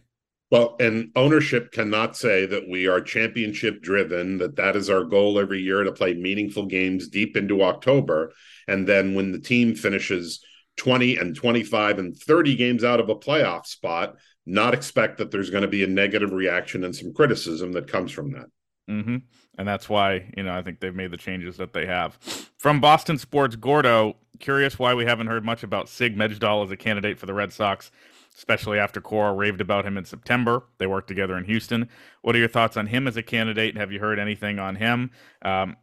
Well, 0.51 0.77
and 0.79 1.11
ownership 1.17 1.73
cannot 1.73 2.17
say 2.17 2.47
that 2.47 2.69
we 2.69 2.87
are 2.87 3.01
championship 3.01 3.83
driven, 3.83 4.39
that 4.39 4.57
that 4.57 4.77
is 4.77 4.89
our 4.89 5.03
goal 5.03 5.39
every 5.39 5.61
year 5.61 5.83
to 5.83 5.91
play 5.91 6.15
meaningful 6.15 6.67
games 6.67 7.09
deep 7.09 7.37
into 7.37 7.63
October. 7.63 8.33
And 8.69 8.87
then 8.87 9.15
when 9.15 9.33
the 9.33 9.41
team 9.41 9.75
finishes 9.75 10.45
20 10.77 11.17
and 11.17 11.35
25 11.35 11.99
and 11.99 12.17
30 12.17 12.57
games 12.57 12.85
out 12.85 13.01
of 13.01 13.09
a 13.09 13.17
playoff 13.17 13.67
spot, 13.67 14.17
not 14.47 14.75
expect 14.75 15.19
that 15.19 15.31
there's 15.31 15.51
going 15.51 15.63
to 15.63 15.69
be 15.69 15.83
a 15.83 15.89
negative 15.89 16.33
reaction 16.33 16.85
and 16.85 16.95
some 16.95 17.15
criticism 17.15 17.73
that 17.73 17.89
comes 17.89 18.13
from 18.13 18.33
that. 18.33 18.47
Mm-hmm. 18.89 19.17
And 19.57 19.69
that's 19.69 19.89
why, 19.89 20.33
you 20.37 20.43
know, 20.43 20.53
I 20.53 20.63
think 20.63 20.81
they've 20.81 20.95
made 20.95 21.11
the 21.11 21.17
changes 21.17 21.57
that 21.59 21.73
they 21.73 21.87
have. 21.87 22.17
From 22.59 22.81
Boston 22.81 23.19
Sports, 23.19 23.57
Gordo, 23.57 24.17
curious 24.41 24.79
why 24.79 24.95
we 24.95 25.05
haven't 25.05 25.29
heard 25.29 25.45
much 25.45 25.63
about 25.63 25.89
Sig 25.89 26.17
Mejdal 26.17 26.65
as 26.65 26.71
a 26.71 26.77
candidate 26.77 27.19
for 27.19 27.27
the 27.27 27.35
Red 27.35 27.53
Sox, 27.53 27.91
especially 28.37 28.79
after 28.79 29.01
Cora 29.01 29.33
raved 29.33 29.61
about 29.61 29.85
him 29.87 29.97
in 29.97 30.05
September. 30.05 30.65
They 30.79 30.87
worked 30.87 31.09
together 31.09 31.37
in 31.39 31.45
Houston. 31.45 31.89
What 32.23 32.35
are 32.35 32.39
your 32.41 32.49
thoughts 32.49 32.77
on 32.77 32.89
him 32.89 33.07
as 33.07 33.17
a 33.17 33.23
candidate? 33.23 33.77
Have 33.77 33.93
you 33.93 34.01
heard 34.01 34.19
anything 34.19 34.59
on 34.59 34.75
him? 34.77 35.13
Um, 35.43 35.77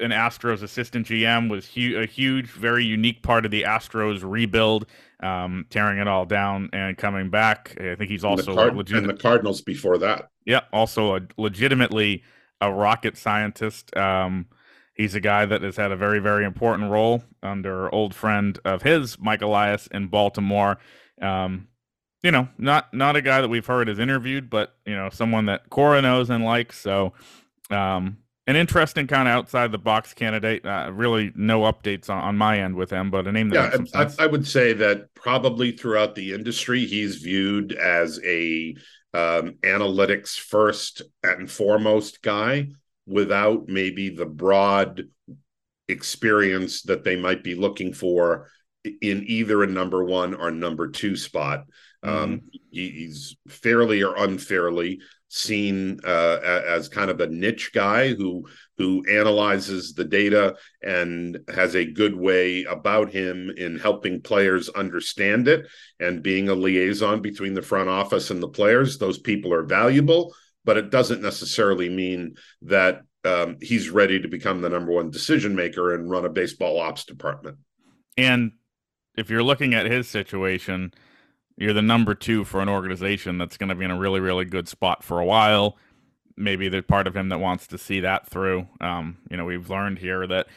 an 0.00 0.10
Astros 0.10 0.62
assistant 0.62 1.06
GM 1.06 1.48
was 1.48 1.68
hu- 1.72 1.98
a 2.00 2.06
huge, 2.06 2.46
very 2.50 2.84
unique 2.84 3.22
part 3.22 3.44
of 3.44 3.52
the 3.52 3.62
Astros 3.62 4.22
rebuild, 4.28 4.86
um, 5.20 5.66
tearing 5.70 5.98
it 5.98 6.08
all 6.08 6.24
down 6.24 6.68
and 6.72 6.98
coming 6.98 7.30
back. 7.30 7.76
I 7.80 7.94
think 7.94 8.10
he's 8.10 8.24
also 8.24 8.50
and 8.50 8.58
the, 8.58 8.62
Card- 8.62 8.76
legit- 8.76 8.96
and 8.98 9.08
the 9.08 9.14
Cardinals 9.14 9.60
before 9.60 9.98
that. 9.98 10.30
Yeah, 10.44 10.62
also 10.72 11.16
a 11.16 11.20
legitimately 11.36 12.24
a 12.60 12.72
rocket 12.72 13.16
scientist. 13.16 13.96
Um, 13.96 14.46
he's 14.94 15.14
a 15.14 15.20
guy 15.20 15.46
that 15.46 15.62
has 15.62 15.76
had 15.76 15.92
a 15.92 15.96
very, 15.96 16.20
very 16.20 16.44
important 16.44 16.90
role 16.90 17.22
under 17.42 17.92
old 17.94 18.14
friend 18.14 18.58
of 18.64 18.82
his, 18.82 19.18
Mike 19.18 19.42
Elias, 19.42 19.86
in 19.88 20.08
Baltimore. 20.08 20.78
Um, 21.20 21.68
you 22.22 22.30
know, 22.30 22.48
not 22.56 22.92
not 22.94 23.16
a 23.16 23.22
guy 23.22 23.42
that 23.42 23.48
we've 23.48 23.66
heard 23.66 23.88
is 23.88 23.98
interviewed, 23.98 24.48
but 24.48 24.74
you 24.86 24.96
know, 24.96 25.10
someone 25.10 25.46
that 25.46 25.68
Cora 25.68 26.00
knows 26.00 26.30
and 26.30 26.42
likes. 26.42 26.80
So, 26.80 27.12
um, 27.70 28.16
an 28.46 28.56
interesting 28.56 29.06
kind 29.06 29.28
of 29.28 29.34
outside 29.34 29.72
the 29.72 29.78
box 29.78 30.14
candidate. 30.14 30.64
Uh, 30.64 30.90
really, 30.92 31.32
no 31.34 31.62
updates 31.62 32.08
on, 32.08 32.22
on, 32.22 32.38
my 32.38 32.60
end 32.60 32.76
with 32.76 32.90
him, 32.90 33.10
but 33.10 33.26
a 33.26 33.32
name 33.32 33.50
that 33.50 33.78
yeah, 33.92 34.06
I, 34.18 34.24
I, 34.24 34.26
would 34.26 34.46
say 34.46 34.72
that 34.72 35.14
probably 35.14 35.72
throughout 35.72 36.14
the 36.14 36.32
industry, 36.32 36.86
he's 36.86 37.16
viewed 37.16 37.72
as 37.72 38.18
a 38.24 38.74
um, 39.14 39.52
analytics 39.62 40.38
first 40.38 41.02
and 41.22 41.50
foremost 41.50 42.20
guy 42.20 42.68
without 43.06 43.68
maybe 43.68 44.10
the 44.10 44.26
broad 44.26 45.04
experience 45.88 46.82
that 46.82 47.04
they 47.04 47.16
might 47.16 47.44
be 47.44 47.54
looking 47.54 47.92
for 47.92 48.48
in 48.84 49.24
either 49.26 49.62
a 49.62 49.68
number 49.68 50.04
one 50.04 50.34
or 50.34 50.50
number 50.50 50.88
two 50.88 51.16
spot. 51.16 51.64
Um, 52.02 52.12
mm-hmm. 52.12 52.46
he, 52.70 52.90
he's 52.90 53.36
fairly 53.48 54.02
or 54.02 54.16
unfairly 54.16 55.00
seen 55.34 55.98
uh, 56.04 56.38
as 56.44 56.88
kind 56.88 57.10
of 57.10 57.20
a 57.20 57.26
niche 57.26 57.72
guy 57.74 58.14
who 58.14 58.46
who 58.78 59.04
analyzes 59.10 59.92
the 59.92 60.04
data 60.04 60.54
and 60.80 61.38
has 61.52 61.74
a 61.74 61.84
good 61.84 62.14
way 62.14 62.62
about 62.64 63.10
him 63.10 63.50
in 63.56 63.78
helping 63.78 64.20
players 64.20 64.68
understand 64.70 65.48
it 65.48 65.66
and 65.98 66.22
being 66.22 66.48
a 66.48 66.54
liaison 66.54 67.20
between 67.20 67.54
the 67.54 67.62
front 67.62 67.88
office 67.88 68.30
and 68.30 68.42
the 68.42 68.48
players. 68.48 68.98
Those 68.98 69.18
people 69.18 69.52
are 69.52 69.64
valuable, 69.64 70.34
but 70.64 70.76
it 70.76 70.90
doesn't 70.90 71.22
necessarily 71.22 71.88
mean 71.88 72.36
that 72.62 73.02
um, 73.24 73.56
he's 73.60 73.90
ready 73.90 74.20
to 74.20 74.28
become 74.28 74.60
the 74.60 74.68
number 74.68 74.92
one 74.92 75.10
decision 75.10 75.54
maker 75.56 75.94
and 75.94 76.10
run 76.10 76.24
a 76.24 76.30
baseball 76.30 76.78
ops 76.78 77.04
department. 77.04 77.58
And 78.16 78.52
if 79.16 79.30
you're 79.30 79.42
looking 79.42 79.74
at 79.74 79.86
his 79.86 80.08
situation, 80.08 80.92
you're 81.56 81.72
the 81.72 81.82
number 81.82 82.14
two 82.14 82.44
for 82.44 82.60
an 82.60 82.68
organization 82.68 83.38
that's 83.38 83.56
going 83.56 83.68
to 83.68 83.74
be 83.74 83.84
in 83.84 83.90
a 83.90 83.98
really, 83.98 84.20
really 84.20 84.44
good 84.44 84.68
spot 84.68 85.04
for 85.04 85.20
a 85.20 85.24
while. 85.24 85.76
Maybe 86.36 86.68
there's 86.68 86.84
part 86.84 87.06
of 87.06 87.16
him 87.16 87.28
that 87.28 87.38
wants 87.38 87.66
to 87.68 87.78
see 87.78 88.00
that 88.00 88.28
through. 88.28 88.66
Um, 88.80 89.18
you 89.30 89.36
know, 89.36 89.44
we've 89.44 89.70
learned 89.70 89.98
here 89.98 90.26
that, 90.26 90.48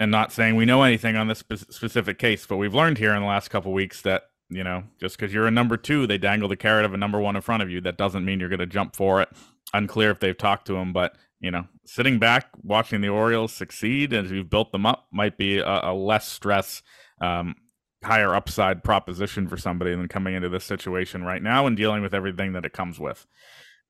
and 0.00 0.10
not 0.10 0.32
saying 0.32 0.56
we 0.56 0.64
know 0.64 0.82
anything 0.82 1.16
on 1.16 1.28
this 1.28 1.38
spe- 1.38 1.70
specific 1.70 2.18
case, 2.18 2.46
but 2.46 2.56
we've 2.56 2.74
learned 2.74 2.98
here 2.98 3.14
in 3.14 3.20
the 3.20 3.28
last 3.28 3.48
couple 3.48 3.72
weeks 3.72 4.02
that 4.02 4.24
you 4.52 4.62
know, 4.62 4.84
just 5.00 5.16
because 5.16 5.32
you're 5.32 5.46
a 5.46 5.50
number 5.50 5.78
two, 5.78 6.06
they 6.06 6.18
dangle 6.18 6.48
the 6.48 6.56
carrot 6.56 6.84
of 6.84 6.92
a 6.92 6.98
number 6.98 7.18
one 7.18 7.36
in 7.36 7.42
front 7.42 7.62
of 7.62 7.70
you. 7.70 7.80
That 7.80 7.96
doesn't 7.96 8.24
mean 8.24 8.38
you're 8.38 8.50
going 8.50 8.58
to 8.58 8.66
jump 8.66 8.94
for 8.94 9.22
it. 9.22 9.30
Unclear 9.72 10.10
if 10.10 10.20
they've 10.20 10.36
talked 10.36 10.66
to 10.66 10.76
him, 10.76 10.92
but 10.92 11.16
you 11.40 11.50
know, 11.50 11.66
sitting 11.86 12.18
back 12.18 12.48
watching 12.62 13.00
the 13.00 13.08
Orioles 13.08 13.52
succeed 13.52 14.12
as 14.12 14.30
you've 14.30 14.50
built 14.50 14.70
them 14.70 14.86
up 14.86 15.06
might 15.10 15.36
be 15.36 15.58
a, 15.58 15.80
a 15.84 15.94
less 15.94 16.28
stress, 16.28 16.82
um, 17.20 17.56
higher 18.04 18.34
upside 18.34 18.84
proposition 18.84 19.48
for 19.48 19.56
somebody 19.56 19.94
than 19.94 20.08
coming 20.08 20.34
into 20.34 20.48
this 20.48 20.64
situation 20.64 21.24
right 21.24 21.42
now 21.42 21.66
and 21.66 21.76
dealing 21.76 22.02
with 22.02 22.14
everything 22.14 22.52
that 22.52 22.64
it 22.64 22.72
comes 22.72 22.98
with. 22.98 23.26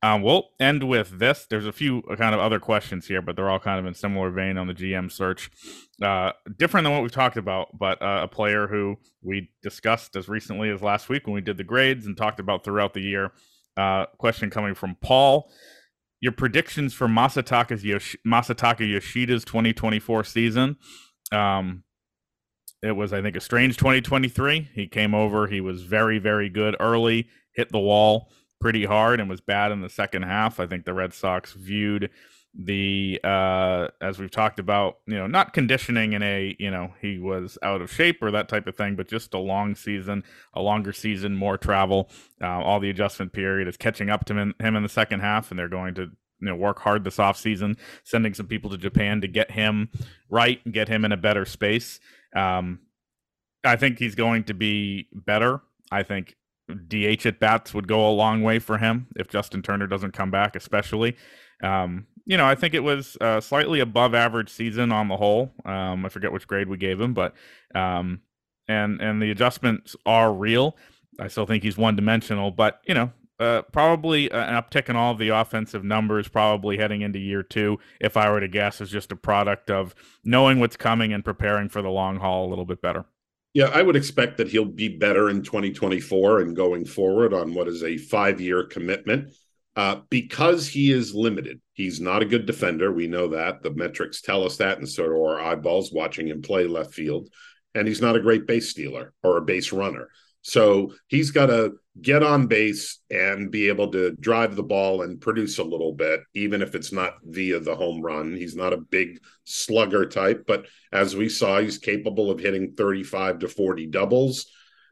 Um, 0.05 0.23
we'll 0.23 0.49
end 0.59 0.89
with 0.89 1.21
this. 1.21 1.47
There's 1.49 1.67
a 1.67 1.73
few 1.73 2.03
kind 2.19 2.35
of 2.35 2.41
other 2.41 2.59
questions 2.59 3.07
here, 3.07 3.23
but 3.23 3.37
they're 3.37 3.49
all 3.49 3.61
kind 3.61 3.79
of 3.79 3.87
in 3.87 3.95
similar 3.95 4.31
vein 4.31 4.59
on 4.59 4.67
the 4.67 4.75
GM 4.75 5.13
search. 5.13 5.49
Uh, 6.03 6.33
different 6.59 6.85
than 6.85 6.93
what 6.93 7.03
we've 7.03 7.13
talked 7.13 7.37
about, 7.37 7.69
but 7.79 8.03
uh, 8.03 8.21
a 8.25 8.29
player 8.29 8.67
who 8.67 8.97
we 9.23 9.51
discussed 9.63 10.17
as 10.17 10.29
recently 10.29 10.71
as 10.71 10.83
last 10.83 11.09
week 11.09 11.27
when 11.27 11.35
we 11.35 11.41
did 11.41 11.57
the 11.57 11.65
grades 11.65 12.05
and 12.05 12.17
talked 12.17 12.41
about 12.41 12.65
throughout 12.65 12.95
the 12.95 13.01
year. 13.01 13.31
Uh, 13.77 14.07
question 14.19 14.51
coming 14.51 14.75
from 14.75 14.97
Paul 15.01 15.49
your 16.23 16.33
predictions 16.33 16.95
for 16.95 17.09
Masataka, 17.09 17.83
Yosh- 17.83 18.17
Masataka 18.27 18.89
Yoshida's 18.89 19.45
2024 19.45 20.25
season. 20.25 20.77
Um, 21.33 21.83
it 22.83 22.93
was, 22.93 23.13
I 23.13 23.23
think, 23.23 23.37
a 23.37 23.41
strange 23.41 23.77
2023. 23.77 24.71
He 24.75 24.87
came 24.89 25.15
over. 25.15 25.47
He 25.47 25.61
was 25.61 25.83
very, 25.83 26.19
very 26.19 26.49
good 26.49 26.77
early, 26.81 27.29
hit 27.53 27.71
the 27.71 27.79
wall 27.79 28.31
pretty 28.61 28.85
hard, 28.85 29.21
and 29.21 29.29
was 29.29 29.41
bad 29.41 29.73
in 29.73 29.81
the 29.81 29.89
second 29.89 30.23
half. 30.23 30.59
I 30.61 30.67
think 30.67 30.85
the 30.85 30.95
Red 30.95 31.15
Sox 31.15 31.53
viewed 31.53 32.11
the 32.55 33.19
uh 33.25 33.89
as 34.03 34.19
we've 34.19 34.31
talked 34.31 34.59
about 34.59 34.99
you 35.07 35.15
know 35.15 35.27
not 35.27 35.55
conditioning 35.55 36.13
in 36.13 36.23
a 36.23 36.55
you 36.59 36.71
know 36.71 36.93
he 37.01 37.19
was 37.19 37.57
out 37.63 37.81
of 37.81 37.91
shape 37.91 38.23
or 38.23 38.31
that 38.31 38.47
type 38.47 38.67
of 38.67 38.77
thing 38.77 38.95
but 38.95 39.09
just 39.09 39.33
a 39.33 39.39
long 39.39 39.75
season 39.75 40.23
a 40.53 40.61
longer 40.61 40.93
season 40.93 41.35
more 41.35 41.57
travel 41.57 42.11
uh, 42.43 42.61
all 42.61 42.79
the 42.79 42.91
adjustment 42.91 43.33
period 43.33 43.67
is 43.67 43.79
catching 43.79 44.11
up 44.11 44.27
to 44.27 44.37
him, 44.37 44.55
in 44.61 44.83
the 44.83 44.89
second 44.89 45.21
half 45.21 45.51
and 45.51 45.59
they're 45.59 45.67
going 45.67 45.95
to 45.95 46.03
you 46.03 46.49
know 46.49 46.55
work 46.55 46.79
hard 46.81 47.05
this 47.05 47.19
off 47.19 47.39
season 47.39 47.75
sending 48.05 48.35
some 48.35 48.47
people 48.47 48.69
to 48.69 48.77
japan 48.77 49.23
to 49.23 49.29
get 49.29 49.51
him 49.53 49.89
right 50.29 50.61
and 50.67 50.75
get 50.75 50.89
him 50.89 51.07
in 51.07 51.13
a 51.13 51.17
better 51.17 51.47
space 51.47 52.01
um 52.35 52.81
i 53.65 53.77
think 53.77 53.99
he's 53.99 54.15
going 54.15 54.45
to 54.45 54.55
be 54.55 55.09
better 55.13 55.61
i 55.91 56.03
think 56.03 56.37
dh 56.89 57.27
at 57.27 57.39
bats 57.39 57.75
would 57.75 57.89
go 57.89 58.09
a 58.09 58.11
long 58.11 58.43
way 58.43 58.59
for 58.59 58.79
him 58.79 59.07
if 59.17 59.29
justin 59.29 59.63
turner 59.63 59.87
doesn't 59.87 60.13
come 60.13 60.31
back 60.31 60.57
especially 60.57 61.17
um 61.63 62.07
you 62.25 62.37
know, 62.37 62.47
I 62.47 62.55
think 62.55 62.75
it 62.75 62.81
was 62.81 63.17
a 63.21 63.43
slightly 63.43 63.81
above 63.81 64.15
average 64.15 64.49
season 64.49 64.93
on 64.93 65.09
the 65.09 65.17
whole. 65.17 65.53
Um, 65.65 66.07
I 66.07 66.09
forget 66.09 66.33
which 66.33 66.47
grade 66.47 66.69
we 66.69 66.77
gave 66.77 67.01
him, 67.01 67.15
but 67.15 67.35
um, 67.75 68.21
and 68.69 69.01
and 69.01 69.21
the 69.21 69.31
adjustments 69.31 69.97
are 70.07 70.33
real. 70.33 70.77
I 71.19 71.29
still 71.29 71.47
think 71.47 71.63
he's 71.63 71.77
one 71.77 71.97
dimensional, 71.97 72.51
but 72.51 72.81
you 72.87 72.95
know, 72.95 73.13
uh, 73.43 73.63
probably 73.73 74.31
an 74.31 74.55
uptick 74.55 74.89
in 74.89 74.97
all 74.97 75.13
of 75.13 75.19
the 75.19 75.31
offensive 75.31 75.85
numbers. 75.85 76.29
Probably 76.29 76.79
heading 76.79 77.03
into 77.03 77.19
year 77.19 77.43
two, 77.43 77.79
if 78.01 78.17
I 78.17 78.31
were 78.31 78.41
to 78.41 78.49
guess, 78.49 78.81
is 78.81 78.91
just 78.91 79.13
a 79.13 79.17
product 79.17 79.71
of 79.71 79.95
knowing 80.25 80.61
what's 80.61 80.77
coming 80.77 81.13
and 81.13 81.25
preparing 81.25 81.69
for 81.69 81.83
the 81.83 81.91
long 81.91 82.19
haul 82.19 82.47
a 82.47 82.51
little 82.51 82.65
bit 82.65 82.81
better. 82.81 83.05
Yeah, 83.55 83.67
I 83.67 83.83
would 83.83 83.97
expect 83.97 84.39
that 84.39 84.49
he'll 84.49 84.65
be 84.65 84.89
better 84.89 85.29
in 85.29 85.43
2024 85.43 86.41
and 86.41 86.57
going 86.57 86.87
forward 86.87 87.35
on 87.35 87.53
what 87.53 87.69
is 87.69 87.83
a 87.83 87.99
five 87.99 88.41
year 88.41 88.65
commitment 88.65 89.35
uh, 89.77 89.97
because 90.09 90.69
he 90.69 90.91
is 90.91 91.15
limited. 91.15 91.61
He's 91.73 92.01
not 92.01 92.23
a 92.23 92.27
good 92.27 92.47
defender. 92.47 92.93
We 92.93 93.09
know 93.09 93.29
that. 93.29 93.63
The 93.63 93.71
metrics 93.71 94.23
tell 94.23 94.45
us 94.45 94.59
that, 94.59 94.79
and 94.79 94.89
so 94.89 95.07
do 95.07 95.23
our 95.25 95.41
eyeballs 95.41 95.93
watching 95.93 96.29
him 96.29 96.43
play 96.43 96.67
left 96.67 96.95
field. 96.95 97.29
And 97.75 97.89
he's 97.89 98.03
not 98.03 98.17
a 98.17 98.21
great 98.21 98.47
base 98.47 98.69
stealer 98.69 99.15
or 99.23 99.39
a 99.39 99.43
base 99.43 99.73
runner. 99.73 100.09
So 100.43 100.95
he's 101.07 101.31
got 101.31 101.47
to 101.47 101.75
get 102.01 102.23
on 102.23 102.47
base 102.47 102.99
and 103.11 103.51
be 103.51 103.69
able 103.69 103.91
to 103.93 104.13
drive 104.17 104.57
the 104.57 104.63
ball 104.63 105.03
and 105.03 105.21
produce 105.21 105.59
a 105.59 105.65
little 105.65 105.93
bit, 105.93 106.21
even 106.35 106.63
if 106.63 106.75
it's 106.75 106.93
not 106.93 107.15
via 107.25 107.61
the 107.61 107.77
home 107.77 108.01
run. 108.01 108.35
He's 108.35 108.57
not 108.57 108.73
a 108.73 108.79
big 108.79 109.21
slugger 109.45 110.07
type, 110.07 110.45
but 110.47 110.67
as 110.93 111.15
we 111.15 111.29
saw, 111.29 111.61
he's 111.61 111.79
capable 111.79 112.31
of 112.31 112.41
hitting 112.41 112.75
35 112.77 113.41
to 113.41 113.49
40 113.49 113.87
doubles. 113.87 114.47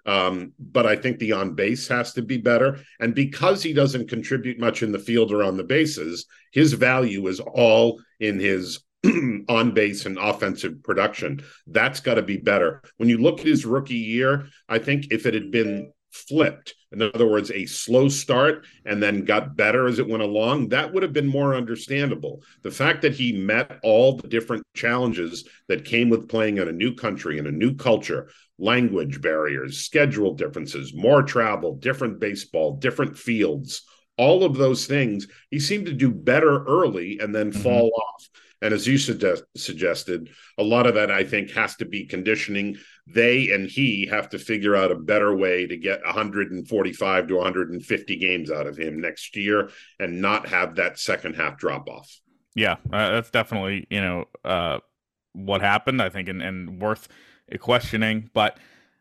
Um, 0.07 0.53
but 0.59 0.87
I 0.87 0.97
think 0.97 1.19
the 1.19 1.33
on 1.33 1.55
base 1.55 1.89
has 1.89 2.15
to 2.15 2.23
be 2.23 2.39
better. 2.39 2.81
And 3.01 3.15
because 3.15 3.63
he 3.63 3.73
doesn't 3.73 4.09
contribute 4.09 4.59
much 4.59 4.83
in 4.83 4.93
the 4.93 4.99
field 4.99 5.33
or 5.33 5.43
on 5.43 5.57
the 5.57 5.65
bases, 5.65 6.27
his 6.53 6.73
value 6.73 7.27
is 7.27 7.41
all 7.41 8.01
in 8.19 8.39
his 8.39 8.81
on 9.49 9.73
base 9.73 10.07
and 10.07 10.19
offensive 10.19 10.83
production. 10.83 11.43
That's 11.67 12.01
got 12.01 12.15
to 12.15 12.23
be 12.23 12.37
better. 12.37 12.83
When 12.99 13.09
you 13.09 13.19
look 13.19 13.41
at 13.41 13.47
his 13.47 13.65
rookie 13.65 13.95
year, 13.95 14.49
I 14.69 14.79
think 14.79 15.09
if 15.11 15.27
it 15.27 15.35
had 15.35 15.51
been 15.51 15.93
flipped, 16.13 16.75
in 16.93 17.03
other 17.03 17.27
words, 17.27 17.51
a 17.53 17.67
slow 17.67 18.09
start 18.09 18.67
and 18.85 19.03
then 19.03 19.25
got 19.25 19.57
better 19.57 19.87
as 19.87 19.99
it 19.99 20.09
went 20.09 20.23
along, 20.25 20.69
that 20.69 20.93
would 20.93 21.03
have 21.03 21.13
been 21.13 21.27
more 21.27 21.55
understandable. 21.55 22.43
The 22.63 22.71
fact 22.71 23.03
that 23.03 23.15
he 23.15 23.33
met 23.33 23.79
all 23.83 24.17
the 24.17 24.29
different 24.29 24.65
challenges 24.75 25.49
that 25.69 25.85
came 25.85 26.11
with 26.11 26.29
playing 26.29 26.59
in 26.59 26.69
a 26.69 26.73
new 26.73 26.95
country 26.95 27.39
and 27.39 27.47
a 27.47 27.53
new 27.53 27.77
culture, 27.77 28.29
language 28.59 29.21
barriers, 29.21 29.79
schedule 29.79 30.35
differences, 30.35 30.93
more 30.93 31.23
travel, 31.23 31.77
different 31.77 32.19
baseball, 32.19 32.77
different 32.77 33.17
fields, 33.17 33.83
all 34.21 34.45
of 34.45 34.57
those 34.57 34.87
things, 34.87 35.29
he 35.51 35.59
seemed 35.59 35.87
to 35.87 35.95
do 35.95 36.11
better 36.11 36.63
early 36.65 37.19
and 37.21 37.35
then 37.35 37.51
mm-hmm. 37.51 37.63
fall 37.63 37.91
off. 37.97 38.29
And 38.62 38.75
as 38.75 38.87
you 38.87 38.99
suggest, 38.99 39.44
suggested, 39.57 40.29
a 40.59 40.62
lot 40.62 40.87
of 40.87 40.94
that 40.94 41.11
I 41.11 41.25
think 41.25 41.51
has 41.53 41.77
to 41.77 41.87
be 41.87 42.07
conditioning. 42.07 42.77
They 43.07 43.51
and 43.51 43.68
he 43.68 44.07
have 44.07 44.29
to 44.31 44.38
figure 44.38 44.77
out 44.77 44.92
a 44.92 44.96
better 44.96 45.35
way 45.35 45.66
to 45.66 45.77
get 45.77 46.05
145 46.05 47.27
to 47.29 47.35
150 47.37 48.16
games 48.16 48.51
out 48.51 48.66
of 48.66 48.77
him 48.77 49.01
next 49.01 49.37
year 49.37 49.70
and 49.99 50.20
not 50.20 50.49
have 50.49 50.77
that 50.77 50.99
second 50.99 51.37
half 51.37 51.57
drop 51.57 51.88
off. 51.88 52.20
Yeah, 52.55 52.77
uh, 52.92 53.11
that's 53.12 53.31
definitely 53.31 53.87
you 53.90 54.01
know 54.01 54.25
uh, 54.44 54.81
what 55.33 55.61
happened. 55.61 56.03
I 56.03 56.09
think 56.09 56.29
and, 56.29 56.42
and 56.42 56.81
worth 56.81 57.09
questioning, 57.59 58.31
but 58.35 58.59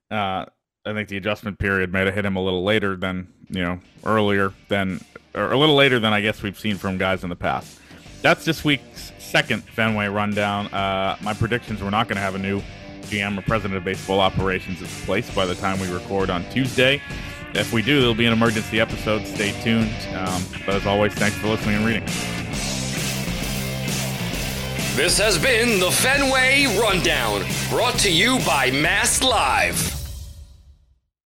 uh, 0.09 0.45
I 0.85 0.93
think 0.93 1.09
the 1.09 1.17
adjustment 1.17 1.59
period 1.59 1.91
might 1.91 2.05
have 2.05 2.15
hit 2.15 2.25
him 2.25 2.35
a 2.35 2.43
little 2.43 2.63
later 2.63 2.95
than 2.95 3.27
you 3.49 3.61
know 3.61 3.79
earlier 4.05 4.53
than 4.69 5.01
or 5.35 5.51
a 5.51 5.57
little 5.57 5.75
later 5.75 5.99
than 5.99 6.13
I 6.13 6.21
guess 6.21 6.41
we've 6.41 6.59
seen 6.59 6.77
from 6.77 6.97
guys 6.97 7.23
in 7.23 7.29
the 7.29 7.35
past. 7.35 7.79
That's 8.21 8.43
this 8.45 8.63
week's 8.63 9.11
second 9.29 9.63
Fenway 9.63 10.07
rundown. 10.07 10.67
Uh, 10.67 11.17
my 11.21 11.33
predictions 11.33 11.83
we're 11.83 11.89
not 11.89 12.07
going 12.07 12.15
to 12.15 12.21
have 12.21 12.35
a 12.35 12.39
new 12.39 12.61
GM 13.03 13.37
or 13.37 13.41
president 13.41 13.77
of 13.77 13.83
baseball 13.83 14.19
operations 14.19 14.81
in 14.81 14.87
place 15.05 15.33
by 15.33 15.45
the 15.45 15.55
time 15.55 15.79
we 15.79 15.91
record 15.91 16.29
on 16.29 16.43
Tuesday. 16.49 17.01
If 17.53 17.73
we 17.73 17.81
do, 17.81 17.99
there'll 17.99 18.13
be 18.15 18.25
an 18.25 18.33
emergency 18.33 18.79
episode. 18.79 19.25
Stay 19.25 19.59
tuned. 19.61 19.91
Um, 20.15 20.43
but 20.65 20.75
as 20.75 20.85
always, 20.85 21.13
thanks 21.13 21.37
for 21.37 21.47
listening 21.47 21.77
and 21.77 21.85
reading. 21.85 22.05
This 24.95 25.17
has 25.17 25.37
been 25.37 25.79
the 25.79 25.91
Fenway 25.91 26.77
Rundown, 26.79 27.45
brought 27.69 27.97
to 27.99 28.11
you 28.11 28.39
by 28.45 28.69
Mass 28.71 29.23
Live. 29.23 29.98